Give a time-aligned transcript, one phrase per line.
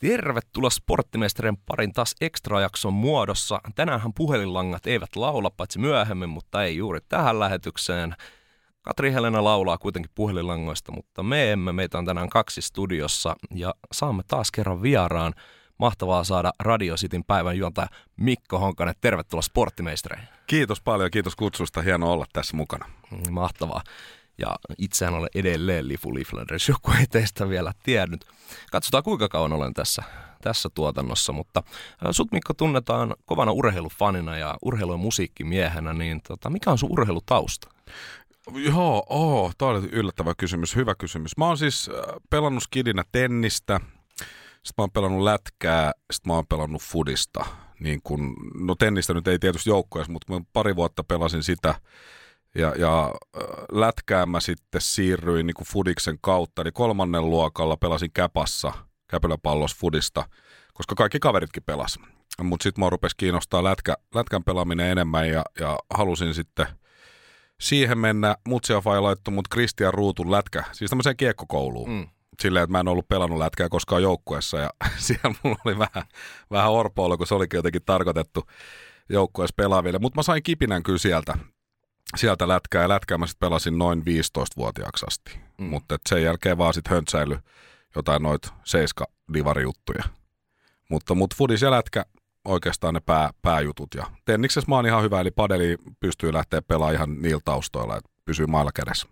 [0.00, 2.14] Tervetuloa Sporttimestarin parin taas
[2.60, 3.60] jakson muodossa.
[3.74, 8.14] Tänäänhän puhelinlangat eivät laula paitsi myöhemmin, mutta ei juuri tähän lähetykseen.
[8.82, 11.72] Katri Helena laulaa kuitenkin puhelinlangoista, mutta me emme.
[11.72, 15.34] Meitä on tänään kaksi studiossa ja saamme taas kerran vieraan.
[15.78, 18.94] Mahtavaa saada Radio Cityn päivän juontaja Mikko Honkanen.
[19.00, 20.28] Tervetuloa Sporttimeistereihin.
[20.46, 21.82] Kiitos paljon, kiitos kutsusta.
[21.82, 22.86] Hienoa olla tässä mukana.
[23.30, 23.82] Mahtavaa.
[24.40, 28.26] Ja itseään olen edelleen Lifu Leaflanders, joku ei teistä vielä tiennyt.
[28.72, 30.02] Katsotaan kuinka kauan olen tässä,
[30.42, 31.62] tässä tuotannossa, mutta
[32.10, 37.68] sut Mikko tunnetaan kovana urheilufanina ja urheilu- ja musiikkimiehenä, niin tota, mikä on sun urheilutausta?
[38.54, 41.36] Joo, oh, toi oli yllättävä kysymys, hyvä kysymys.
[41.36, 41.90] Mä oon siis
[42.30, 43.80] pelannut skidinä tennistä,
[44.62, 47.44] sitten mä oon pelannut lätkää, sitten mä oon pelannut fudista.
[47.80, 51.74] Niin kun, no tennistä nyt ei tietysti joukkoja, mutta mä pari vuotta pelasin sitä
[52.54, 53.14] ja, ja
[53.72, 58.72] lätkään mä sitten siirryin niin kuin Fudiksen kautta, eli kolmannen luokalla pelasin Käpassa,
[59.10, 60.28] käpyläpallos Fudista,
[60.74, 61.98] koska kaikki kaveritkin pelas.
[62.42, 66.66] Mutta sitten mä rupesi kiinnostaa lätkä, lätkän pelaaminen enemmän ja, ja halusin sitten
[67.60, 68.36] siihen mennä.
[68.48, 71.90] Mutsia Fai laittoi mut Kristian Ruutun lätkä, siis tämmöiseen kiekkokouluun.
[71.90, 72.08] Mm.
[72.42, 76.04] Silleen, että mä en ollut pelannut lätkää koskaan joukkueessa ja siellä mulla oli vähän,
[76.50, 78.44] vähän orpoilla, kun se olikin jotenkin tarkoitettu
[79.08, 79.98] joukkueessa pelaaville.
[79.98, 81.34] Mutta mä sain kipinän kyllä sieltä
[82.16, 85.38] sieltä lätkää ja lätkää mä sitten pelasin noin 15-vuotiaaksi asti.
[85.58, 85.64] Mm.
[85.64, 87.38] Mutta sen jälkeen vaan sitten höntsäily
[87.96, 90.04] jotain noit seiska divarijuttuja.
[90.88, 92.04] Mutta mut fudis ja lätkä
[92.44, 93.88] oikeastaan ne pää, pääjutut.
[93.94, 98.10] Ja tenniksessä mä oon ihan hyvä, eli padeli pystyy lähteä pelaamaan ihan niillä taustoilla, että
[98.24, 99.06] pysyy mailla kädessä.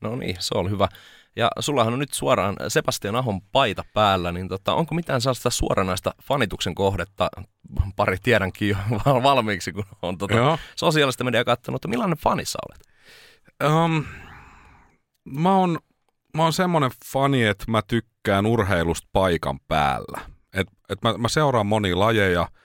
[0.00, 0.88] No niin, se on hyvä.
[1.36, 6.14] Ja sullahan on nyt suoraan Sebastian Ahon paita päällä, niin tota, onko mitään sellaista suoranaista
[6.22, 7.28] fanituksen kohdetta,
[7.96, 8.76] pari tiedänkin jo
[9.22, 12.88] valmiiksi, kun on tota sosiaalista mediaa katsonut, että millainen fani sä olet?
[13.72, 14.04] Um,
[15.24, 15.78] mä oon,
[16.36, 20.20] mä oon semmoinen fani, että mä tykkään urheilusta paikan päällä.
[20.52, 22.48] Et, et mä, mä seuraan monia lajeja–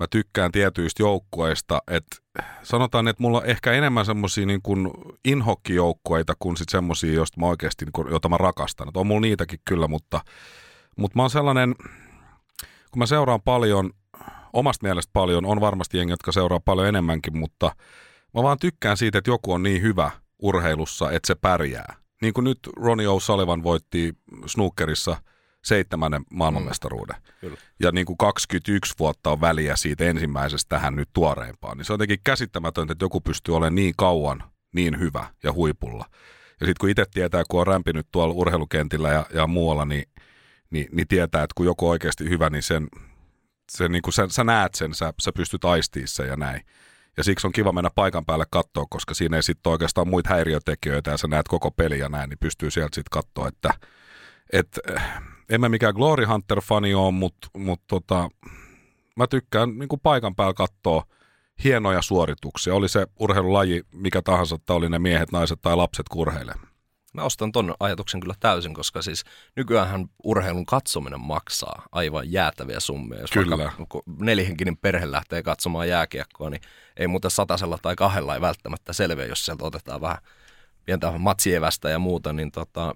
[0.00, 2.16] mä tykkään tietyistä joukkueista, että
[2.62, 4.90] sanotaan, että mulla on ehkä enemmän semmoisia niin kuin
[5.24, 8.88] inhokkijoukkueita kuin sitten semmoisia, joista mä oikeasti, niin kuin, joita mä rakastan.
[8.88, 10.20] Et on mulla niitäkin kyllä, mutta,
[10.96, 11.74] mutta mä oon sellainen,
[12.90, 13.90] kun mä seuraan paljon,
[14.52, 17.74] omasta mielestä paljon, on varmasti jengi, jotka seuraa paljon enemmänkin, mutta
[18.34, 21.96] mä vaan tykkään siitä, että joku on niin hyvä urheilussa, että se pärjää.
[22.22, 24.12] Niin kuin nyt Ronnie O'Sullivan voitti
[24.46, 25.16] snookerissa–
[25.64, 27.16] seitsemännen maailmanmestaruuden.
[27.42, 31.76] Mm, ja niin kuin 21 vuotta on väliä siitä ensimmäisestä tähän nyt tuoreimpaan.
[31.78, 34.42] Niin se on jotenkin käsittämätöntä, että joku pystyy olemaan niin kauan
[34.74, 36.04] niin hyvä ja huipulla.
[36.60, 40.04] Ja sitten kun itse tietää, kun on rämpinyt tuolla urheilukentillä ja, ja muualla, niin,
[40.70, 42.88] niin, niin tietää, että kun joku on oikeasti hyvä, niin sen,
[43.72, 46.60] sen niin kuin sä, sä näet sen, sä, sä pystyt aistimaan sen ja näin.
[47.16, 51.10] Ja siksi on kiva mennä paikan päälle katsoa, koska siinä ei sitten oikeastaan muita häiriötekijöitä
[51.10, 53.74] ja sä näet koko peli ja näin, niin pystyy sieltä sitten katsoa, että,
[54.52, 54.80] että
[55.50, 58.28] en mä mikään Glory Hunter-fani ole, mutta mut tota,
[59.16, 61.04] mä tykkään niin kuin paikan päällä katsoa
[61.64, 62.74] hienoja suorituksia.
[62.74, 66.54] Oli se urheilulaji mikä tahansa, että oli ne miehet, naiset tai lapset kurheille.
[67.14, 69.24] Mä ostan ton ajatuksen kyllä täysin, koska siis
[69.56, 73.20] nykyään urheilun katsominen maksaa aivan jäätäviä summia.
[73.20, 73.58] Jos kyllä.
[73.58, 76.62] Vaikka nelihenkinen perhe lähtee katsomaan jääkiekkoa, niin
[76.96, 80.18] ei muuten satasella tai kahdella ei välttämättä selviä, jos sieltä otetaan vähän
[80.84, 82.94] pientä matsievästä ja muuta, niin tota,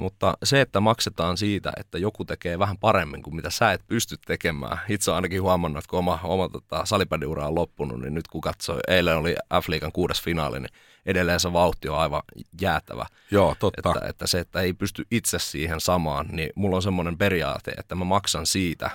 [0.00, 4.16] mutta se, että maksetaan siitä, että joku tekee vähän paremmin kuin mitä sä et pysty
[4.26, 4.78] tekemään.
[4.88, 8.40] Itse olen ainakin huomannut, että kun oma, oma tota, salipädiura on loppunut, niin nyt kun
[8.40, 10.72] katsoi, eilen oli F-liigan kuudes finaali, niin
[11.06, 12.22] edelleen se vauhti on aivan
[12.60, 13.06] jäätävä.
[13.30, 13.90] Joo, totta.
[13.94, 17.94] Että, että se, että ei pysty itse siihen samaan, niin mulla on semmoinen periaate, että
[17.94, 18.90] mä maksan siitä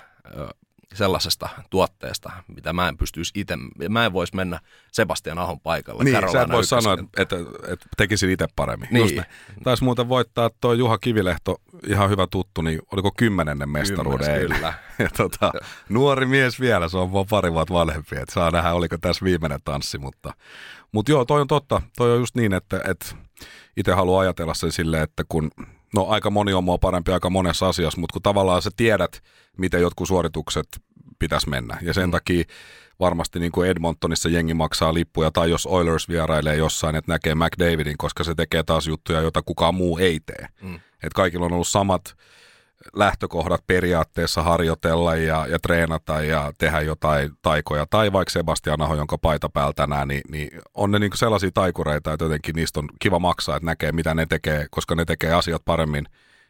[0.94, 3.58] sellaisesta tuotteesta, mitä mä en pystyisi itse,
[3.90, 4.60] mä en voisi mennä
[4.92, 6.04] Sebastian Ahon paikalle.
[6.04, 7.36] Niin, sä et voi sanoa, että, että,
[7.74, 8.90] että tekisin itse paremmin.
[8.92, 9.26] Niin.
[9.64, 14.58] Taisi muuten voittaa tuo Juha Kivilehto, ihan hyvä tuttu, niin oliko kymmenennen mestaruuden eilen.
[14.58, 14.74] Kyllä.
[15.00, 15.52] ja tota,
[15.90, 19.60] nuori mies vielä, se on vaan pari vuotta vanhempi, että saa nähdä, oliko tässä viimeinen
[19.66, 20.34] tanssi, mutta,
[20.92, 23.06] mutta joo, toi on totta, toi on just niin, että, että
[23.78, 25.52] itse haluan ajatella sen silleen, että kun
[25.96, 29.24] no aika moni on mua parempi aika monessa asiassa, mutta kun tavallaan sä tiedät,
[29.58, 30.68] miten jotkut suoritukset
[31.20, 31.78] pitäisi mennä.
[31.82, 32.12] Ja sen mm.
[32.12, 32.44] takia
[33.00, 37.98] varmasti niin kuin Edmontonissa jengi maksaa lippuja, tai jos Oilers vierailee jossain, että näkee McDavidin,
[37.98, 40.48] koska se tekee taas juttuja, joita kukaan muu ei tee.
[40.62, 40.80] Mm.
[41.04, 42.16] Et kaikilla on ollut samat
[42.94, 47.86] lähtökohdat periaatteessa harjoitella ja, ja treenata ja tehdä jotain taikoja.
[47.90, 52.14] Tai vaikka Sebastian Aho, jonka paita päällä tänään, niin, niin on ne niin sellaisia taikureita,
[52.14, 55.62] että jotenkin niistä on kiva maksaa, että näkee mitä ne tekee, koska ne tekee asiat
[55.66, 56.06] paremmin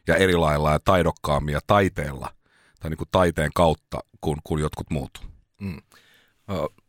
[0.06, 2.28] ja eri lailla ja taidokkaammin ja taiteella
[2.80, 5.10] tai niin kuin taiteen kautta kuin, kuin jotkut muut.
[5.60, 5.82] Mm.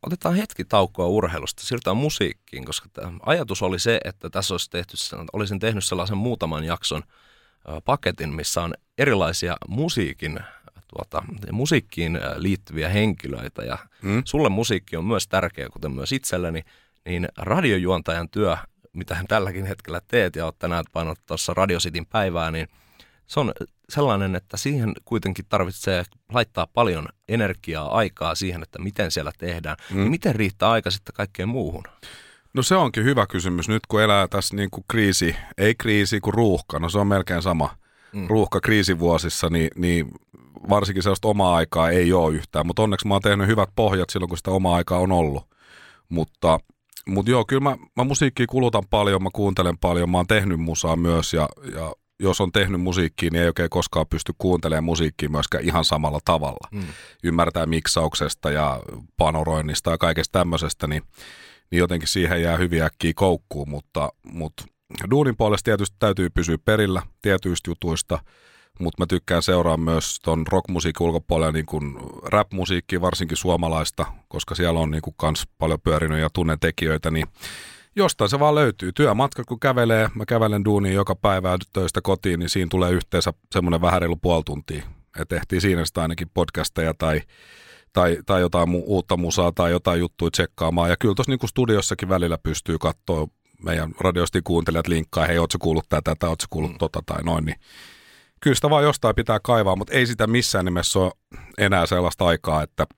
[0.03, 2.89] Otetaan hetki taukoa urheilusta, siirrytään musiikkiin, koska
[3.25, 4.97] ajatus oli se, että tässä olisi tehty,
[5.33, 7.03] olisin tehnyt sellaisen muutaman jakson
[7.85, 10.39] paketin, missä on erilaisia musiikin
[10.95, 14.21] tuota, musiikkiin liittyviä henkilöitä ja mm.
[14.25, 16.63] sulle musiikki on myös tärkeä, kuten myös itselleni,
[17.05, 18.57] niin radiojuontajan työ,
[18.93, 22.67] mitä hän tälläkin hetkellä teet ja olet tänään painot tuossa Radio Cityn päivää, niin
[23.27, 23.53] se on
[23.89, 26.03] sellainen, että siihen kuitenkin tarvitsee
[26.33, 29.77] laittaa paljon energiaa, aikaa siihen, että miten siellä tehdään.
[29.91, 30.03] Mm.
[30.03, 31.83] Ja miten riittää aika sitten kaikkeen muuhun?
[32.53, 33.69] No se onkin hyvä kysymys.
[33.69, 37.41] Nyt kun elää tässä niin kuin kriisi, ei kriisi kuin ruuhka, no se on melkein
[37.41, 37.75] sama.
[38.13, 38.27] Mm.
[38.27, 40.07] Ruuhka kriisivuosissa, niin, niin
[40.69, 42.67] varsinkin sellaista omaa aikaa ei ole yhtään.
[42.67, 45.43] Mutta onneksi mä oon tehnyt hyvät pohjat silloin, kun sitä omaa aikaa on ollut.
[46.09, 46.59] Mutta,
[47.07, 50.95] mutta joo, kyllä mä, mä musiikkia kulutan paljon, mä kuuntelen paljon, mä oon tehnyt musaa
[50.95, 55.63] myös ja, ja jos on tehnyt musiikkia, niin ei oikein koskaan pysty kuuntelemaan musiikkia myöskään
[55.63, 56.67] ihan samalla tavalla.
[56.71, 56.83] Mm.
[57.23, 58.79] Ymmärtää miksauksesta ja
[59.17, 61.03] panoroinnista ja kaikesta tämmöisestä, niin,
[61.71, 64.63] niin jotenkin siihen jää hyviä äkkiä koukkuun, mutta, mutta
[65.11, 68.19] duunin puolesta tietysti täytyy pysyä perillä tietyistä jutuista,
[68.79, 74.79] mutta mä tykkään seuraa myös ton rockmusiikin ulkopuolella niin kuin rap-musiikkia, varsinkin suomalaista, koska siellä
[74.79, 77.27] on niin kuin kans paljon pyörinyt ja tunnen tekijöitä, niin
[77.95, 78.91] jostain se vaan löytyy.
[78.91, 83.81] Työmatka kun kävelee, mä kävelen duuniin joka päivä töistä kotiin, niin siinä tulee yhteensä semmoinen
[83.81, 84.83] vähän reilu puoli tuntia.
[85.19, 87.21] että tehtiin siinä sitä ainakin podcasteja tai,
[87.93, 90.89] tai, tai jotain mu- uutta musaa tai jotain juttuja tsekkaamaan.
[90.89, 93.27] Ja kyllä tuossa niin studiossakin välillä pystyy katsoa
[93.63, 96.77] meidän radiosti kuuntelijat linkkaa, hei, ootko kuullut tätä tai ootko kuullut mm.
[96.77, 97.55] tota tai noin, niin
[98.41, 101.11] kyllä sitä vaan jostain pitää kaivaa, mutta ei sitä missään nimessä ole
[101.57, 102.85] enää sellaista aikaa, että–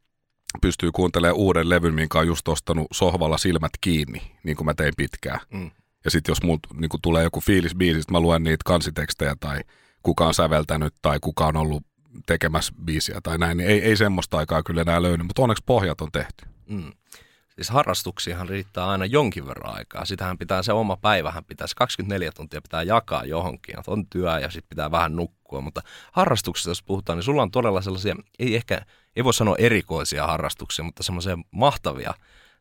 [0.62, 4.94] pystyy kuuntelemaan uuden levyn, minkä on just ostanut sohvalla silmät kiinni, niin kuin mä tein
[4.98, 5.40] pitkään.
[5.54, 5.72] Mm.
[6.06, 9.60] Ja sitten jos mulla niin tulee joku fiilis biisistä, mä luen niitä kansitekstejä tai
[10.04, 11.84] kuka on säveltänyt tai kuka on ollut
[12.26, 16.02] tekemässä biisiä tai näin, niin ei, ei semmoista aikaa kyllä enää löydy, mutta onneksi pohjat
[16.02, 16.46] on tehty.
[16.70, 16.92] Mm.
[17.56, 20.06] Siis harrastuksiahan riittää aina jonkin verran aikaa.
[20.06, 23.76] Sitähän pitää se oma päivähän pitäisi 24 tuntia pitää jakaa johonkin.
[23.88, 25.62] On työ ja sitten pitää vähän nukkua.
[25.62, 25.82] Mutta
[26.12, 28.86] harrastuksista jos puhutaan, niin sulla on todella sellaisia, ei ehkä,
[29.16, 32.14] ei voi sanoa erikoisia harrastuksia, mutta semmoisia mahtavia.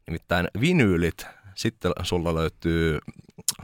[0.06, 2.98] Nimittäin vinyylit, sitten sulla löytyy,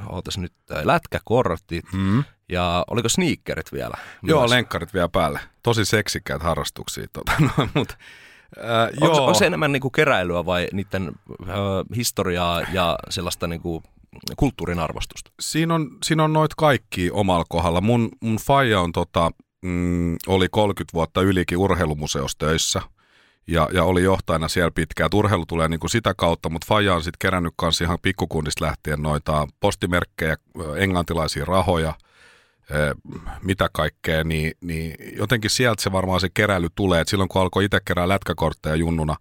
[0.09, 0.53] ootas nyt,
[0.85, 2.25] lätkäkortit mm.
[2.49, 3.95] Ja oliko sneakerit vielä?
[4.23, 4.51] Joo, myös?
[4.51, 5.41] lenkkarit vielä päälle.
[5.63, 7.95] Tosi seksikkäät harrastuksia, tota, no, mutta
[8.57, 9.27] Äh, onko, joo.
[9.27, 11.13] onko se enemmän niinku keräilyä vai niiden
[11.43, 11.57] äh,
[11.97, 13.83] historiaa ja sellaista niinku
[14.37, 15.31] kulttuurin arvostusta?
[15.41, 17.81] Siinä on, siinä on noit kaikki omalla kohdalla.
[17.81, 19.31] Mun, mun faija on tota,
[19.63, 22.83] mm, oli 30 vuotta ylikin urheilumuseossa töissä
[23.49, 25.11] ja, ja oli johtajana siellä pitkään.
[25.15, 29.03] Urheilu tulee niin kuin sitä kautta, mutta Faija on sitten kerännyt kanssa ihan pikkukundista lähtien
[29.03, 30.37] noita postimerkkejä,
[30.77, 31.95] englantilaisia rahoja–
[33.43, 37.01] mitä kaikkea, niin, niin jotenkin sieltä se varmaan se keräily tulee.
[37.01, 39.17] Et silloin kun alkoi itse kerää lätkäkortteja junnuna,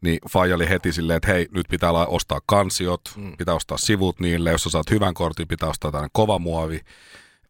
[0.00, 3.36] niin Faija oli heti silleen, että hei, nyt pitää ostaa kansiot, mm.
[3.36, 6.80] pitää ostaa sivut niille, jos sä saat hyvän kortin, pitää ostaa tällainen kova muovi,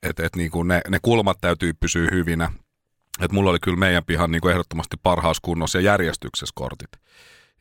[0.03, 2.53] että et niin ne, ne kulmat täytyy pysyä hyvinä.
[3.21, 6.91] Et mulla oli kyllä meidän pihan niin kuin ehdottomasti parhaassa kunnossa ja järjestyksessä kortit.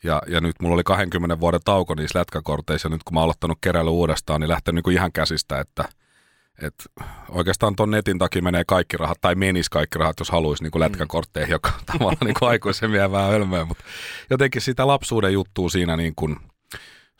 [0.04, 3.24] Ja, ja nyt mulla oli 20 vuoden tauko niissä lätkäkorteissa, ja nyt kun mä oon
[3.24, 5.86] aloittanut keräily uudestaan, niin lähtenyt niin ihan käsistä, että–
[6.62, 6.74] et
[7.30, 11.52] oikeastaan tuon netin takia menee kaikki rahat, tai menisi kaikki rahat, jos haluaisi niin lätkäkortteihin,
[11.52, 13.84] joka tavallaan niin aikuisen vie vähän ölmöä, mutta
[14.30, 16.38] jotenkin sitä lapsuuden juttua siinä niin kuin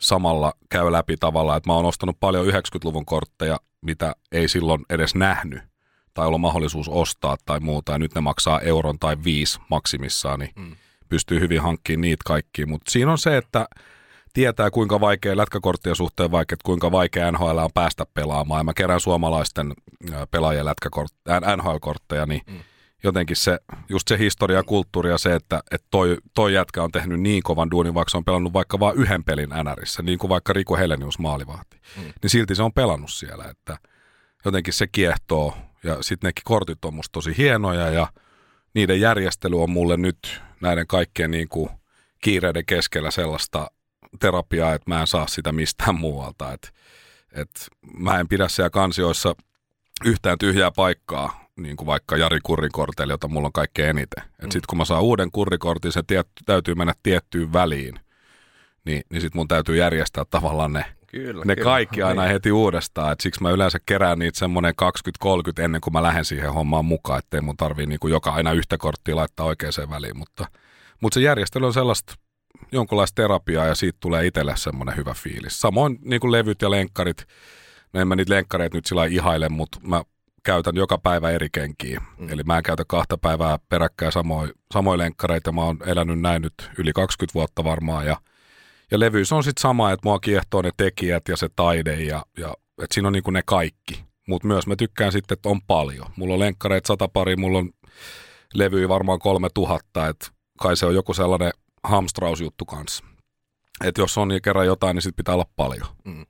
[0.00, 5.14] samalla käy läpi tavalla, että mä oon ostanut paljon 90-luvun kortteja, mitä ei silloin edes
[5.14, 5.62] nähnyt
[6.14, 10.52] tai ollut mahdollisuus ostaa tai muuta, ja nyt ne maksaa euron tai viisi maksimissaan, niin
[10.56, 10.76] mm.
[11.08, 13.66] pystyy hyvin hankkimaan niitä kaikkia, mutta siinä on se, että
[14.38, 18.60] tietää, kuinka vaikea lätkäkorttien suhteen vaikea, kuinka vaikea NHL on päästä pelaamaan.
[18.60, 19.72] Ja mä kerään suomalaisten
[20.30, 22.58] pelaajien lätkäkort- NHL-kortteja, niin mm.
[23.04, 26.92] jotenkin se, just se historia ja kulttuuri ja se, että, että toi, toi jätkä on
[26.92, 30.28] tehnyt niin kovan duunin, vaikka se on pelannut vaikka vain yhden pelin NRissä, niin kuin
[30.28, 31.80] vaikka Riku Helenius maalivahti.
[31.96, 32.02] Mm.
[32.02, 33.78] Niin silti se on pelannut siellä, että
[34.44, 35.56] jotenkin se kiehtoo.
[35.82, 38.06] Ja sitten nekin kortit on musta tosi hienoja ja
[38.74, 41.70] niiden järjestely on mulle nyt näiden kaikkien niin kuin
[42.22, 43.70] kiireiden keskellä sellaista
[44.20, 46.52] terapiaa, että mä en saa sitä mistään muualta.
[46.52, 46.72] Et,
[47.32, 47.50] et
[47.98, 49.34] mä en pidä siellä kansioissa
[50.04, 54.24] yhtään tyhjää paikkaa, niin kuin vaikka Jari Kurrin korteilla, jota mulla on kaikkein eniten.
[54.24, 54.42] Mm.
[54.42, 58.00] Sitten kun mä saan uuden kurrikortin, se tiet, täytyy mennä tiettyyn väliin,
[58.84, 61.70] niin, niin sitten mun täytyy järjestää tavallaan ne, kyllä, ne kyllä.
[61.70, 62.32] kaikki aina niin.
[62.32, 63.12] heti uudestaan.
[63.12, 64.74] Et siksi mä yleensä kerään niitä semmoinen
[65.60, 68.52] 20-30 ennen kuin mä lähden siihen hommaan mukaan, ettei mun tarvii niin kuin joka aina
[68.52, 70.18] yhtä korttia laittaa oikeaan väliin.
[70.18, 70.46] Mutta,
[71.00, 72.14] mutta se järjestely on sellaista
[72.72, 75.60] jonkunlaista terapiaa ja siitä tulee itselle semmoinen hyvä fiilis.
[75.60, 77.26] Samoin niin kuin levyt ja lenkkarit,
[77.92, 80.02] no en mä niitä lenkkareita nyt sillä ihaile, mutta mä
[80.42, 82.00] käytän joka päivä eri kenkiä.
[82.18, 82.28] Mm.
[82.28, 85.52] Eli mä en käytä kahta päivää peräkkäin samoin, samoin lenkkareita.
[85.52, 88.16] Mä oon elänyt näin nyt yli 20 vuotta varmaan ja,
[88.90, 92.54] ja levyys on sitten sama, että mua kiehtoo ne tekijät ja se taide ja, ja
[92.82, 94.04] että siinä on niin kuin ne kaikki.
[94.28, 96.06] Mutta myös mä tykkään sitten, että on paljon.
[96.16, 97.70] Mulla on lenkkareita sata pari, mulla on
[98.54, 100.26] levyi varmaan 3000, että
[100.62, 101.52] kai se on joku sellainen
[101.84, 103.04] hamstrausjuttu kanssa.
[103.84, 105.86] Että jos on kerran jotain, niin sitten pitää olla paljon.
[106.04, 106.26] Mm.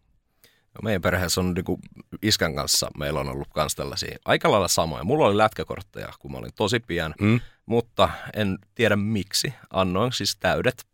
[0.74, 1.78] No meidän perheessä on niinku
[2.22, 5.04] iskän kanssa, meillä on ollut myös tällaisia aika lailla samoja.
[5.04, 7.40] Mulla oli lätkäkortteja, kun mä olin tosi pian, mm.
[7.66, 9.54] mutta en tiedä miksi.
[9.70, 10.84] Annoin siis täydet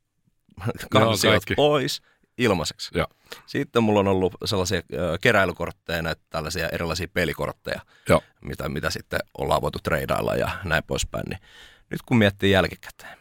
[0.90, 2.02] kansiot pois
[2.38, 2.90] ilmaiseksi.
[2.94, 3.08] Ja.
[3.46, 4.82] Sitten mulla on ollut sellaisia
[5.20, 8.20] keräilykortteja, näitä tällaisia erilaisia pelikortteja, ja.
[8.40, 11.24] mitä, mitä sitten ollaan voitu treidailla ja näin poispäin.
[11.28, 11.40] Niin
[11.90, 13.18] nyt kun miettii jälkikäteen,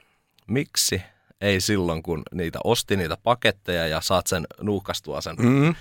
[0.48, 1.02] miksi
[1.43, 5.75] ei silloin, kun niitä osti niitä paketteja ja saat sen nuuhkastua sen mm,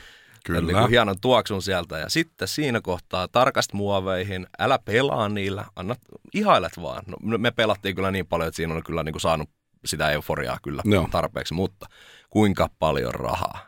[0.44, 0.60] kyllä.
[0.60, 1.98] Niin kuin hienon tuoksun sieltä.
[1.98, 5.96] Ja sitten siinä kohtaa tarkast muoveihin, älä pelaa niillä, anna,
[6.34, 7.02] ihailet vaan.
[7.06, 9.50] No, me pelattiin kyllä niin paljon, että siinä on kyllä niin kuin saanut
[9.84, 11.08] sitä euforiaa kyllä Joo.
[11.10, 11.86] tarpeeksi, mutta
[12.30, 13.58] kuinka paljon rahaa?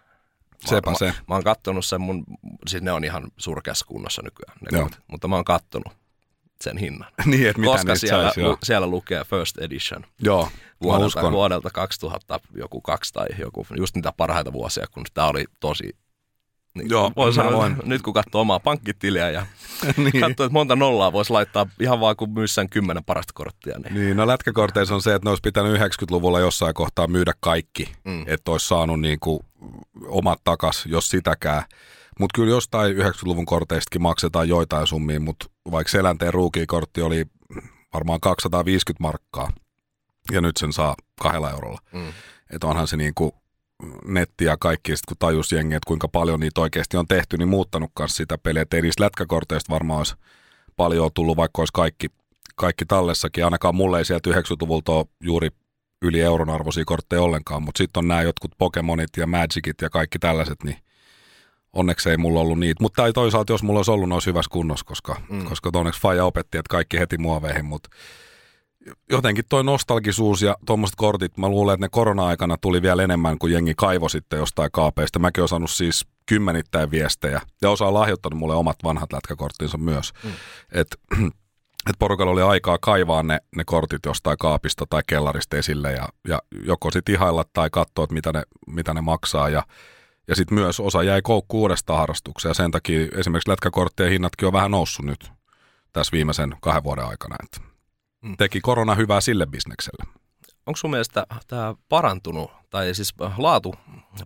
[0.50, 1.06] Mä, Sepä mä, se.
[1.06, 2.24] Mä, mä oon kattonut sen mun,
[2.66, 5.92] siis ne on ihan surkeassa kunnossa nykyään, ne kohti, mutta mä oon kattonut
[6.60, 7.12] sen hinnan.
[7.26, 10.06] niin, että mitä Koska siellä, saisi, lu, siellä lukee First Edition.
[10.22, 10.48] Joo,
[10.84, 15.90] vuodelta, vuodelta 2000 joku kaksi tai joku, just niitä parhaita vuosia, kun tämä oli tosi
[16.74, 17.76] niin Joo, voi sanoa, voin.
[17.84, 19.46] nyt kun katsoo omaa pankkitiliä ja
[19.96, 20.20] niin.
[20.20, 23.78] katsoo, että monta nollaa voisi laittaa ihan vaan kun myy sen kymmenen parasta korttia.
[23.78, 27.92] Niin, niin no lätkäkorteissa on se, että ne olisi pitänyt 90-luvulla jossain kohtaa myydä kaikki,
[28.04, 28.24] mm.
[28.26, 29.40] että olisi saanut niin kuin
[30.06, 31.62] omat takas, jos sitäkään.
[32.20, 37.24] Mutta kyllä jostain 90-luvun korteistakin maksetaan joitain summia, mutta vaikka Selänteen ruukiikortti oli
[37.94, 39.52] varmaan 250 markkaa,
[40.32, 41.78] ja nyt sen saa kahdella eurolla.
[41.92, 42.12] Mm.
[42.50, 43.32] Että onhan se niin kuin
[44.04, 47.48] netti ja kaikki, sit kun tajus jengi, että kuinka paljon niitä oikeasti on tehty, niin
[47.48, 48.62] muuttanut kanssa sitä peliä.
[48.62, 50.14] Että ei niistä lätkäkorteista varmaan olisi
[50.76, 52.08] paljon tullut, vaikka olisi kaikki,
[52.56, 53.44] kaikki tallessakin.
[53.44, 55.48] Ainakaan mulle ei sieltä 90-luvulta ole juuri
[56.02, 60.18] yli euron arvoisia kortteja ollenkaan, mutta sitten on nämä jotkut Pokemonit ja Magicit ja kaikki
[60.18, 60.76] tällaiset, niin
[61.72, 62.82] onneksi ei mulla ollut niitä.
[62.82, 65.44] Mutta toisaalta, jos mulla olisi ollut, ne olisi hyvässä kunnossa, koska, mm.
[65.44, 67.88] koska onneksi Faja opetti, että kaikki heti muoveihin, mutta
[69.10, 73.52] jotenkin toi nostalgisuus ja tuommoiset kortit, mä luulen, että ne korona-aikana tuli vielä enemmän kuin
[73.52, 75.18] jengi kaivo sitten jostain kaapeista.
[75.18, 80.12] Mäkin olen saanut siis kymmenittäin viestejä ja osa on lahjoittanut mulle omat vanhat lätkäkorttinsa myös.
[80.24, 80.30] Mm.
[80.72, 80.96] Että
[81.90, 86.38] et porukalla oli aikaa kaivaa ne, ne kortit jostain kaapista tai kellarista esille ja, ja
[86.64, 89.62] joko sitten ihailla tai katsoa, että mitä ne, mitä ne maksaa ja
[90.28, 94.52] ja sitten myös osa jäi koukkuun uudestaan harrastukseen ja sen takia esimerkiksi lätkäkorttien hinnatkin on
[94.52, 95.32] vähän noussut nyt
[95.92, 97.36] tässä viimeisen kahden vuoden aikana.
[97.44, 97.73] Että
[98.24, 98.36] Mm.
[98.36, 100.04] teki korona hyvää sille bisnekselle.
[100.66, 103.74] Onko sun mielestä tämä parantunut, tai siis laatu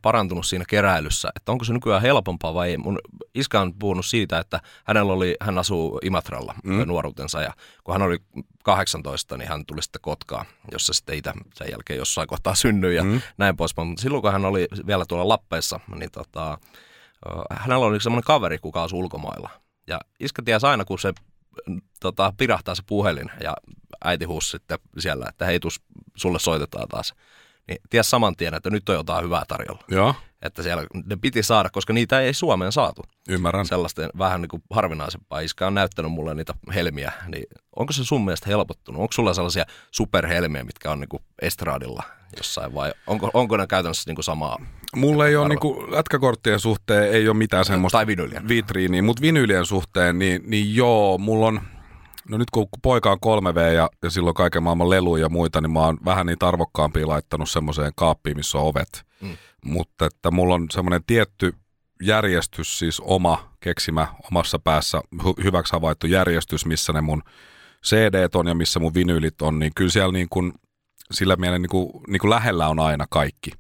[0.03, 2.77] parantunut siinä keräilyssä, että onko se nykyään helpompaa vai ei?
[2.77, 2.99] Mun
[3.35, 6.83] iskä on puhunut siitä, että hänellä oli, hän asuu Imatralla mm.
[6.87, 7.53] nuoruutensa ja
[7.85, 8.19] kun hän oli
[8.65, 13.05] 18, niin hän tuli sitten Kotkaan, jossa sitten itse sen jälkeen jossain kohtaa synnyi ja
[13.05, 13.21] mm.
[13.39, 13.89] näin poispäin.
[13.89, 16.59] Mutta silloin kun hän oli vielä tuolla Lappeessa, niin tota,
[17.51, 19.51] hänellä oli semmoinen kaveri, kuka asui ulkomailla.
[19.87, 21.13] Ja iskä tiesi aina, kun se
[22.01, 23.55] tota, pirahtaa se puhelin ja
[24.05, 25.81] äiti huusi sitten siellä, että hei, tus,
[26.17, 27.15] sulle soitetaan taas.
[27.69, 29.85] Niin ties saman tien, että nyt on jotain hyvää tarjolla.
[29.89, 30.15] Joo.
[30.43, 33.03] Että siellä ne piti saada, koska niitä ei Suomeen saatu.
[33.29, 33.67] Ymmärrän.
[33.67, 35.41] Sellaisten vähän niin kuin harvinaisempaa.
[35.41, 37.13] Iska on näyttänyt mulle niitä helmiä.
[37.27, 37.45] Niin
[37.77, 39.03] onko se sun mielestä helpottunut?
[39.03, 42.03] Onko sulla sellaisia superhelmiä, mitkä on niin kuin estraadilla
[42.37, 44.59] jossain vai onko, onko ne käytännössä niin kuin samaa?
[44.97, 48.49] Mulla ei ole niin kuin, lätkäkorttien suhteen ei ole mitään semmoista tai vinyylien.
[48.49, 51.61] vitriiniä, mutta vinyylien suhteen niin, niin joo, mulla on–
[52.29, 55.71] No nyt kun poika on 3V ja, ja silloin kaiken maailman leluja ja muita, niin
[55.71, 59.05] mä oon vähän niitä arvokkaampia laittanut semmoiseen kaappiin, missä on ovet.
[59.21, 59.37] Mm.
[59.65, 61.55] Mutta että mulla on semmoinen tietty
[62.03, 67.23] järjestys, siis oma keksimä omassa päässä hy- hyväksi havaittu järjestys, missä ne mun
[67.87, 70.53] cd on ja missä mun vinyylit on, niin kyllä siellä niin kuin,
[71.11, 73.51] sillä mielellä niin kuin, niin kuin lähellä on aina kaikki,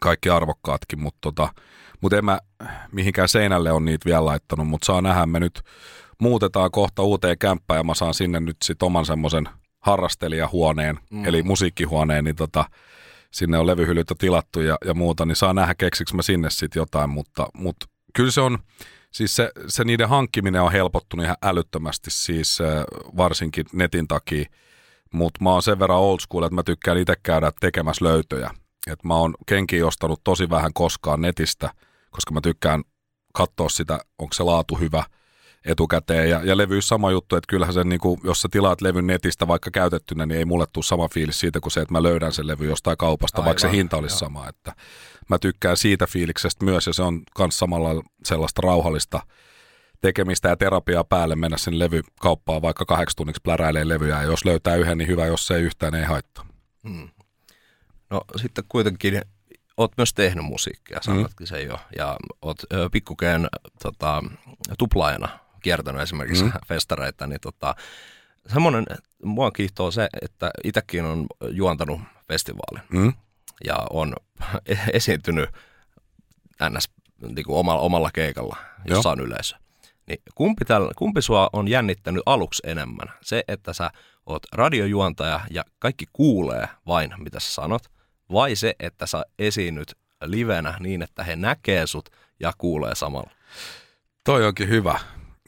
[0.00, 1.48] kaikki arvokkaatkin, mutta tota,
[2.02, 2.38] mut en mä
[2.92, 5.62] mihinkään seinälle on niitä vielä laittanut, mutta saa nähdä me nyt
[6.18, 9.48] muutetaan kohta uuteen kämppään ja mä saan sinne nyt sit oman semmoisen
[9.80, 11.24] harrastelijahuoneen, mm.
[11.24, 12.64] eli musiikkihuoneen, niin tota,
[13.30, 17.10] sinne on levyhyllytä tilattu ja, ja muuta, niin saa nähdä keksiks mä sinne sitten jotain,
[17.10, 18.58] mutta, mutta kyllä se on,
[19.10, 22.58] siis se, se niiden hankkiminen on helpottunut ihan älyttömästi, siis
[23.16, 24.44] varsinkin netin takia,
[25.12, 28.50] mutta mä oon sen verran old school, että mä tykkään itse käydä tekemässä löytöjä.
[28.86, 31.70] Et mä oon kenki ostanut tosi vähän koskaan netistä,
[32.12, 32.82] koska mä tykkään
[33.34, 35.04] katsoa sitä, onko se laatu hyvä–
[35.64, 36.30] etukäteen.
[36.30, 39.48] Ja, ja levy sama juttu, että kyllähän se, niin kuin, jos sä tilaat levyn netistä
[39.48, 42.46] vaikka käytettynä, niin ei mulle tule sama fiilis siitä kuin se, että mä löydän sen
[42.46, 44.48] levy jostain kaupasta, Aivan, vaikka se hinta olisi sama.
[44.48, 44.72] Että
[45.28, 49.20] mä tykkään siitä fiiliksestä myös, ja se on myös samalla sellaista rauhallista
[50.00, 54.76] tekemistä ja terapiaa päälle mennä sen levykauppaan vaikka kahdeksi tunniksi pläräilee levyjä, ja jos löytää
[54.76, 56.46] yhden, niin hyvä, jos se ei yhtään, ei haittaa.
[56.88, 57.08] Hmm.
[58.10, 59.22] No sitten kuitenkin
[59.76, 61.46] oot myös tehnyt musiikkia, sanotkin mm.
[61.46, 62.58] sen jo, ja oot
[62.92, 63.48] pikkukeen
[63.82, 64.22] tota,
[64.78, 66.52] tuplaajana kiertänyt esimerkiksi mm.
[66.66, 67.74] festareita, niin tota,
[68.52, 68.86] semmoinen,
[69.22, 73.12] mua kiihtoo se, että itsekin on juontanut festivaalin mm.
[73.64, 74.16] ja on
[74.92, 75.50] esiintynyt
[76.70, 76.90] ns.
[77.34, 79.12] Niin kuin omalla, omalla keikalla, jossa Joo.
[79.12, 79.56] on yleisö.
[80.06, 83.08] Niin kumpi, täl, kumpi sua on jännittänyt aluksi enemmän?
[83.22, 83.90] Se, että sä
[84.26, 87.82] oot radiojuontaja ja kaikki kuulee vain, mitä sä sanot,
[88.32, 92.08] vai se, että sä esiinnyt livenä niin, että he näkee sut
[92.40, 93.30] ja kuulee samalla?
[94.24, 95.00] Toi onkin hyvä.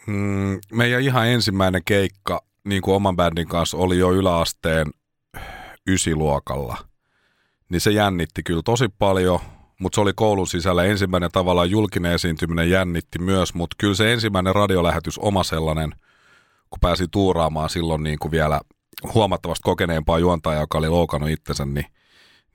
[0.06, 4.86] Mm, meidän ihan ensimmäinen keikka niin kuin oman bändin kanssa oli jo yläasteen
[5.86, 6.76] ysiluokalla.
[7.68, 9.40] Niin se jännitti kyllä tosi paljon,
[9.80, 14.54] mutta se oli koulun sisällä ensimmäinen tavallaan julkinen esiintyminen jännitti myös, mutta kyllä se ensimmäinen
[14.54, 15.90] radiolähetys oma sellainen,
[16.70, 18.60] kun pääsi tuuraamaan silloin niin kuin vielä
[19.14, 21.86] huomattavasti kokeneempaa juontajaa, joka oli loukannut itsensä, niin,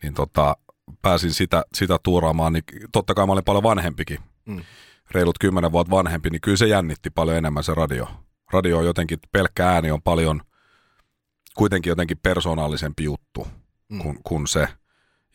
[0.04, 0.58] niin tota,
[1.02, 4.62] pääsin sitä, sitä tuuraamaan, niin totta kai mä olin paljon vanhempikin, mm.
[5.12, 8.08] reilut kymmenen vuotta vanhempi, niin kyllä se jännitti paljon enemmän se radio.
[8.54, 10.42] Radio on jotenkin, pelkkä ääni on paljon
[11.56, 13.48] kuitenkin jotenkin persoonallisempi juttu
[13.90, 14.00] mm.
[14.00, 14.68] kuin, kuin se.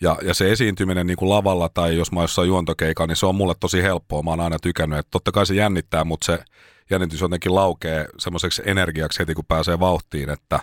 [0.00, 3.34] Ja, ja se esiintyminen niin kuin lavalla tai jos mä jossain juontokeikalla, niin se on
[3.34, 4.22] mulle tosi helppoa.
[4.22, 6.44] Mä oon aina tykännyt, että totta kai se jännittää, mutta se
[6.90, 10.60] jännitys jotenkin laukee semmoiseksi energiaksi heti, kun pääsee vauhtiin, että,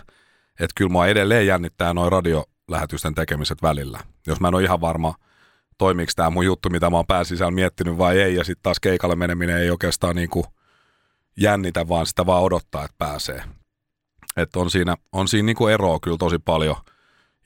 [0.60, 2.12] että kyllä mua edelleen jännittää noin
[2.72, 4.00] radiolähetysten tekemiset välillä.
[4.26, 5.14] Jos mä en ole ihan varma,
[5.78, 9.16] toimiiko tämä mun juttu, mitä mä oon pääsisällä miettinyt vai ei, ja sitten taas keikalle
[9.16, 10.44] meneminen ei oikeastaan niin kuin
[11.36, 13.42] jännitä, vaan sitä vaan odottaa, että pääsee.
[14.36, 16.76] Että on siinä, on siinä niin kuin eroa kyllä tosi paljon–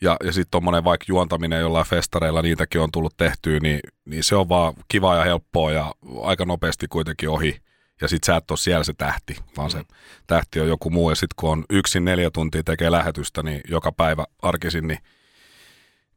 [0.00, 4.36] ja, ja sitten tuommoinen vaikka juontaminen jollain festareilla, niitäkin on tullut tehtyä, niin, niin se
[4.36, 7.60] on vaan kiva ja helppoa ja aika nopeasti kuitenkin ohi.
[8.00, 9.84] Ja sitten sä et ole siellä se tähti, vaan se mm.
[10.26, 11.10] tähti on joku muu.
[11.10, 14.98] Ja sitten kun on yksin neljä tuntia tekee lähetystä, niin joka päivä arkisin, niin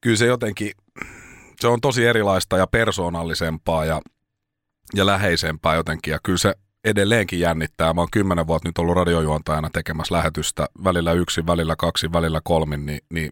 [0.01, 0.71] kyllä se jotenkin,
[1.59, 4.01] se on tosi erilaista ja persoonallisempaa ja,
[4.95, 6.11] ja läheisempää jotenkin.
[6.11, 7.93] Ja kyllä se edelleenkin jännittää.
[7.93, 12.85] Mä oon kymmenen vuotta nyt ollut radiojuontajana tekemässä lähetystä, välillä yksi, välillä kaksi, välillä kolmin,
[12.85, 13.31] niin, niin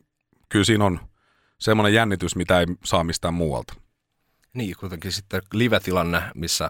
[0.50, 1.00] kyllä siinä on
[1.60, 3.74] semmoinen jännitys, mitä ei saa mistään muualta.
[4.54, 6.70] Niin, kuitenkin sitten live-tilanne, missä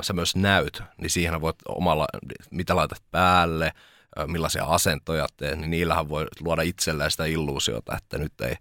[0.00, 2.06] sä myös näyt, niin siihen voit omalla,
[2.50, 3.72] mitä laitat päälle,
[4.26, 8.54] millaisia asentoja teet, niin niillähän voi luoda itselleen sitä illuusiota, että nyt ei,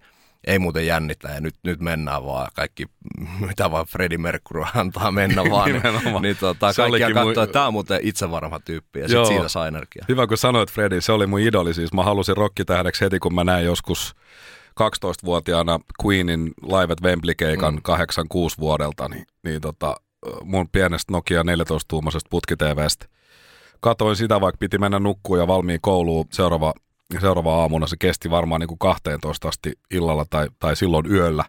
[0.48, 2.48] ei muuten jännitä ja nyt, nyt mennään vaan.
[2.56, 2.86] Kaikki,
[3.48, 7.74] mitä vaan Freddie Mercury antaa mennä vaan, niin, niin tota, kaikkia katsoo, että tämä on
[7.74, 10.06] muuten itsevarma tyyppi ja sitten siitä saa energiaa.
[10.10, 11.74] Hyvä kun sanoit Freddie, se oli mun idoli.
[11.74, 14.16] Siis, mä halusin rokkitähdeksi heti kun mä näin joskus
[14.82, 17.82] 12-vuotiaana Queenin Live at Wembley-keikan mm.
[17.82, 19.96] 86 vuodelta, niin, niin tota,
[20.44, 23.06] mun pienestä Nokia 14-tuumaisesta putki-TVstä
[23.82, 26.26] katoin sitä, vaikka piti mennä nukkuun ja valmiin kouluun.
[26.32, 26.74] Seuraava,
[27.20, 27.88] seuraava aamuna.
[27.88, 31.46] Se kesti varmaan niin kuin 12 asti illalla tai, tai silloin yöllä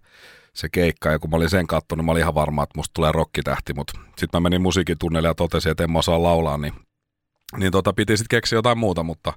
[0.53, 1.11] se keikka.
[1.11, 3.75] Ja kun mä olin sen katsonut, niin mä olin ihan varma, että musta tulee rokkitähti.
[3.75, 6.73] Mutta sitten mä menin musiikitunnelle ja totesin, että en mä osaa laulaa, niin,
[7.57, 9.03] niin tota, piti sitten keksiä jotain muuta.
[9.03, 9.33] Mutta